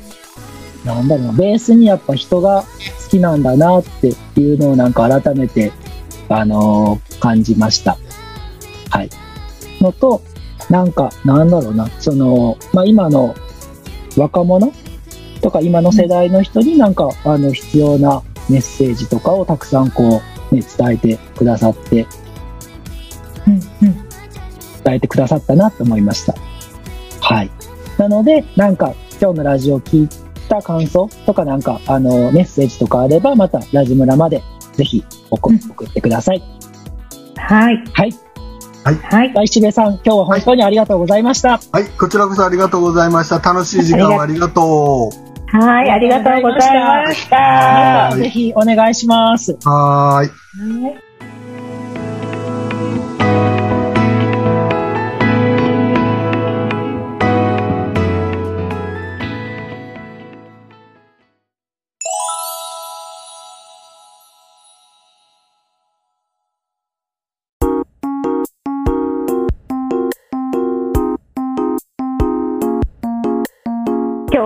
[0.86, 2.68] なんだろうな、ベースにやっぱ人が好
[3.14, 4.08] きなんだなって
[4.40, 5.72] いうのをなんか改めて、
[6.30, 7.98] あのー感じました。
[8.90, 9.10] はい。
[9.80, 10.22] のと、
[10.70, 13.34] なんか、なんだろうな、その、まあ、今の
[14.18, 14.74] 若者
[15.42, 22.06] とか今の世代の人になんか、あの、必要なメッセージとかをたくさんこう、ね、伝えてくださって、
[23.48, 23.62] うんうん。
[24.84, 26.36] 伝えてくださったなと思いました。
[27.22, 27.52] はい。
[27.98, 30.10] なので、なんか、今日のラジオを聞い
[30.56, 34.42] た感想とか、なんか、あの、メッセージとかあれば、また、ラジムラまで、
[34.74, 36.44] ぜひ、送ってください。
[37.38, 37.84] はい。
[37.94, 38.14] はい。
[38.84, 39.34] はい。
[39.34, 41.60] 大志部さん、今日は本当にありがとうございました。
[41.72, 43.40] はい、こちらこそありがとうございました。
[43.40, 45.58] 楽しい時間をありがとう。
[45.58, 45.90] はい。
[45.90, 48.14] ありがとうございました。
[48.18, 49.58] ぜひ、お願いします。
[49.64, 51.13] はーい。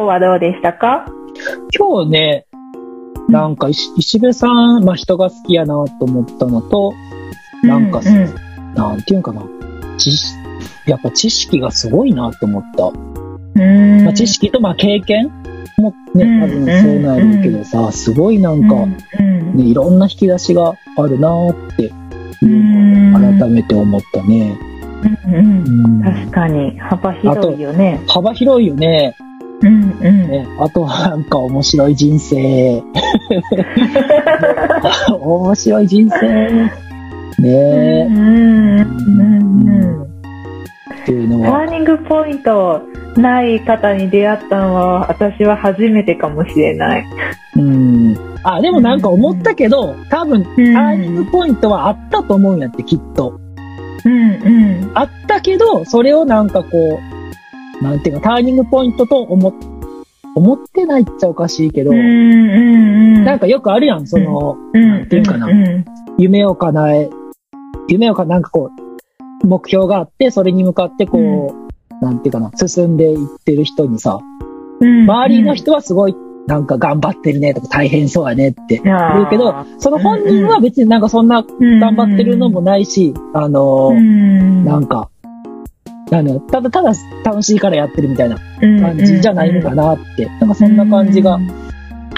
[0.08, 1.06] はどうでしたか？
[1.78, 2.46] 今日ね、
[3.30, 4.48] なんか石、石部さ
[4.80, 6.94] ん、まあ、人が好きやなと思ったのと、
[7.64, 8.08] なんかうん。
[8.08, 8.36] うん
[8.76, 9.44] なんていうんかな、
[9.98, 10.38] 知識
[10.86, 12.92] やっぱ知識がすごいなと思った。
[13.56, 14.04] うん。
[14.04, 15.32] まあ、知識とまあ経験
[15.80, 18.86] もね、うん多分そうなんやけどさ、すごいなんか、う
[19.24, 21.94] んね、いろんな引き出しがあるなーっていう
[22.44, 23.12] うん。
[23.14, 24.56] のを改めて思ったね。
[25.26, 26.00] うんううん。
[26.00, 26.78] ん確かに。
[26.80, 28.00] 幅広いよね。
[28.08, 29.16] 幅広いよね。
[29.62, 30.28] うんうん。
[30.30, 32.84] ねあとはなんか面白い人生。
[35.22, 36.72] 面白い人生。
[37.40, 41.66] ねえ、うんうんうんっていうのは。
[41.66, 42.82] ターニングポイント
[43.16, 47.06] ない方に出会ったのは私は初めてかもしれない。
[47.56, 48.18] うん。
[48.44, 53.40] あ、でもなんか思ったけど、多分、ターニングポイントはあったと思うんやって、きっと。
[54.06, 54.50] うんう
[54.86, 57.17] んあったけど、それをなんかこう、
[57.82, 59.54] なんていうか、ターニングポイントと思っ、
[60.36, 65.86] 思ってないっちゃおかしいけど、なんかよくあるやん、その、うんなんていうかなうん
[66.18, 67.10] 夢を叶え、
[67.88, 68.72] 夢をか、なんかこ
[69.44, 71.56] う、目標があって、それに向かってこ
[72.02, 74.20] う、なんていうかな、進んでいってる人にさ、
[74.80, 76.16] うん周りの人はすごい、
[76.46, 85.10] なんか頑張ってるねとか大変そうやねって言うけど、その本人は別になんかそんな頑張ってるのもないし、あのー、なんか、
[86.12, 86.94] あの、ただただ
[87.26, 91.38] 楽しいからやってるみたいな感じじゃないのかなって、なんかそんな感じが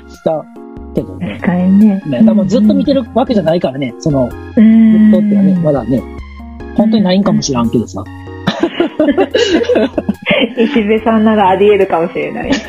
[0.07, 0.45] した
[0.93, 1.39] けどね。
[1.41, 2.01] 確かにね。
[2.05, 6.03] ね、多分ずっと見てるわけじゃないからね、その、ずっずとってはね、まだね、
[6.75, 8.03] 本当にないんかもしらんけどさ。
[10.57, 12.51] 石部さんならあり得るかもしれない。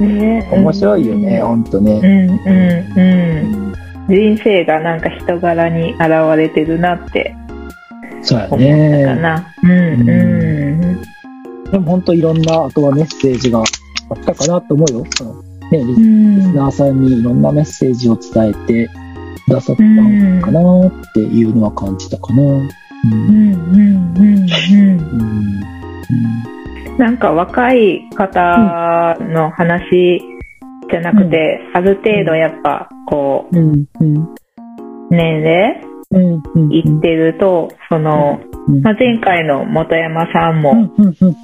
[0.00, 2.00] ね面白いよね、ほんとね。
[2.02, 3.57] うんうんうん。
[4.08, 6.00] 人生がなんか人柄に現
[6.36, 7.36] れてるなって
[8.22, 9.14] そうや思ったかね。
[9.20, 9.54] な。
[9.62, 11.02] うんうん。
[11.70, 15.04] でも本当いろんな、あとはメッセージがあったかなと思うよ。
[15.16, 18.90] そのね、リうスんナーさんにいろんなメッセージを伝えて
[19.46, 22.42] くださったのかなっていうのは感じたかな。
[22.42, 22.62] うん
[23.12, 25.00] うんうんうんうん。
[25.00, 25.58] うん
[26.98, 30.20] なんか若い方の話
[30.90, 34.16] じゃなくて、ある程度やっぱこうんうん。
[34.16, 34.28] う
[35.10, 36.72] 年齢うんうん。
[36.72, 38.82] いってると、その、うん。
[38.82, 41.36] まあ、前回の本山さんもうんうんうん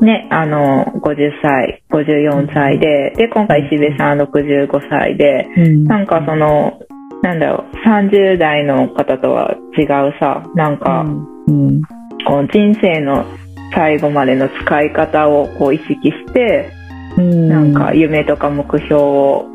[0.00, 0.06] うん。
[0.06, 5.84] ね、あの、50歳、54歳で、で、今回石部さん65歳で、うん。
[5.84, 6.78] なんかその、
[7.22, 11.04] なんだろう、30代の方とは違うさ、なんか、
[11.48, 11.82] うん
[12.26, 13.24] こう人生の
[13.74, 16.77] 最後までの使い方をこう意識して、うん
[17.22, 19.46] なんか夢とか目標を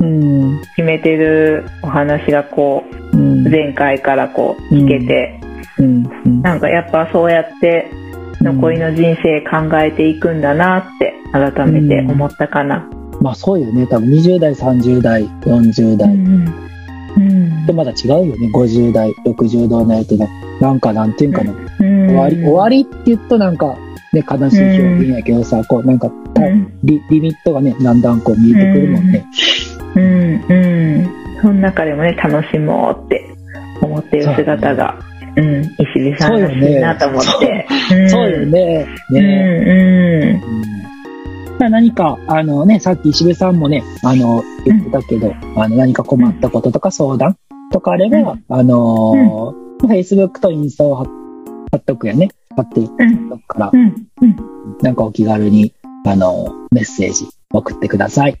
[0.00, 0.60] うん。
[0.76, 3.48] 決めてるお話がこううん。
[3.48, 5.40] 前回からこう聞けて、
[6.42, 7.90] なんかやっぱそうやって
[8.40, 12.88] 残りの人生考えていくんだなって改めて思ったかな。
[13.20, 13.86] まあそうよね。
[13.86, 16.54] 多分20代30代40代、うん
[17.16, 17.66] うん。
[17.66, 18.50] でまだ違うよね。
[18.52, 20.28] 50代60代のやつの。
[20.60, 21.54] なんかなんていうんかな、う
[21.84, 22.06] ん。
[22.08, 23.76] 終わり終わりって言うとなんか
[24.16, 26.78] ね悲しい表現やけどさ、こうなんかうん。
[26.82, 29.26] リリミットがねだんだんこう見えてくるもんね、
[29.94, 30.44] うん。
[30.48, 31.40] うん。
[31.42, 33.24] その中でもね楽しもうって
[33.82, 34.98] 思ってる姿が
[35.36, 37.66] う、ん、石部さんらしいなと思って。
[38.08, 38.86] そうよね。
[39.10, 39.14] うん。
[39.14, 40.40] ね、
[41.44, 41.58] ううん。
[41.58, 47.36] まあ何か、あのね、さっき石部さんもね、あの、言ってたけど、あの、何か困ったこととか相談
[47.70, 48.44] とかあれば、うん。
[48.48, 51.06] あのー、Facebook とインスタを貼っ
[51.70, 52.30] 貼っとくよね。
[52.56, 52.84] 貼ってん。
[52.84, 53.32] うん。
[53.32, 53.72] おくから。
[54.82, 55.72] なんかお気軽に、
[56.04, 58.36] あのー、メッセージ送ってください。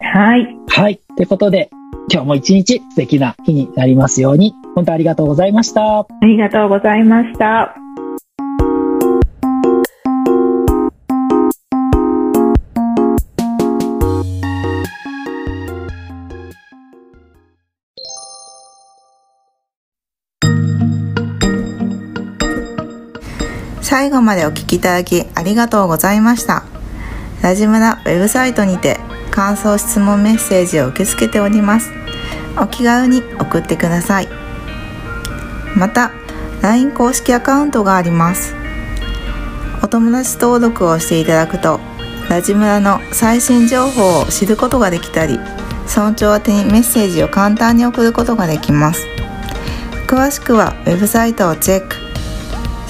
[0.00, 0.56] はい。
[0.68, 1.00] はい。
[1.16, 1.70] ということで、
[2.12, 6.00] 今日も一日素敵な日になりますように、本当ありがとうございました。
[6.00, 7.76] ありがとうございました。
[23.94, 26.64] 最後までお聞きいただきありがとうございました。
[27.42, 28.98] ラジムラウェブサイトにて
[29.30, 31.92] 感想質問メッセージを受け付けております。
[32.60, 34.28] お気軽に送ってください。
[35.76, 36.10] また
[36.60, 38.56] LINE 公式アカウントがあります。
[39.80, 41.78] お友達登録をしていただくと
[42.28, 45.38] ラジムラの最新情報を知ることができたり
[45.86, 49.06] 村長宛にメッセージを簡単に送ることができます。
[50.08, 52.03] 詳しくはウェブサイトをチェック。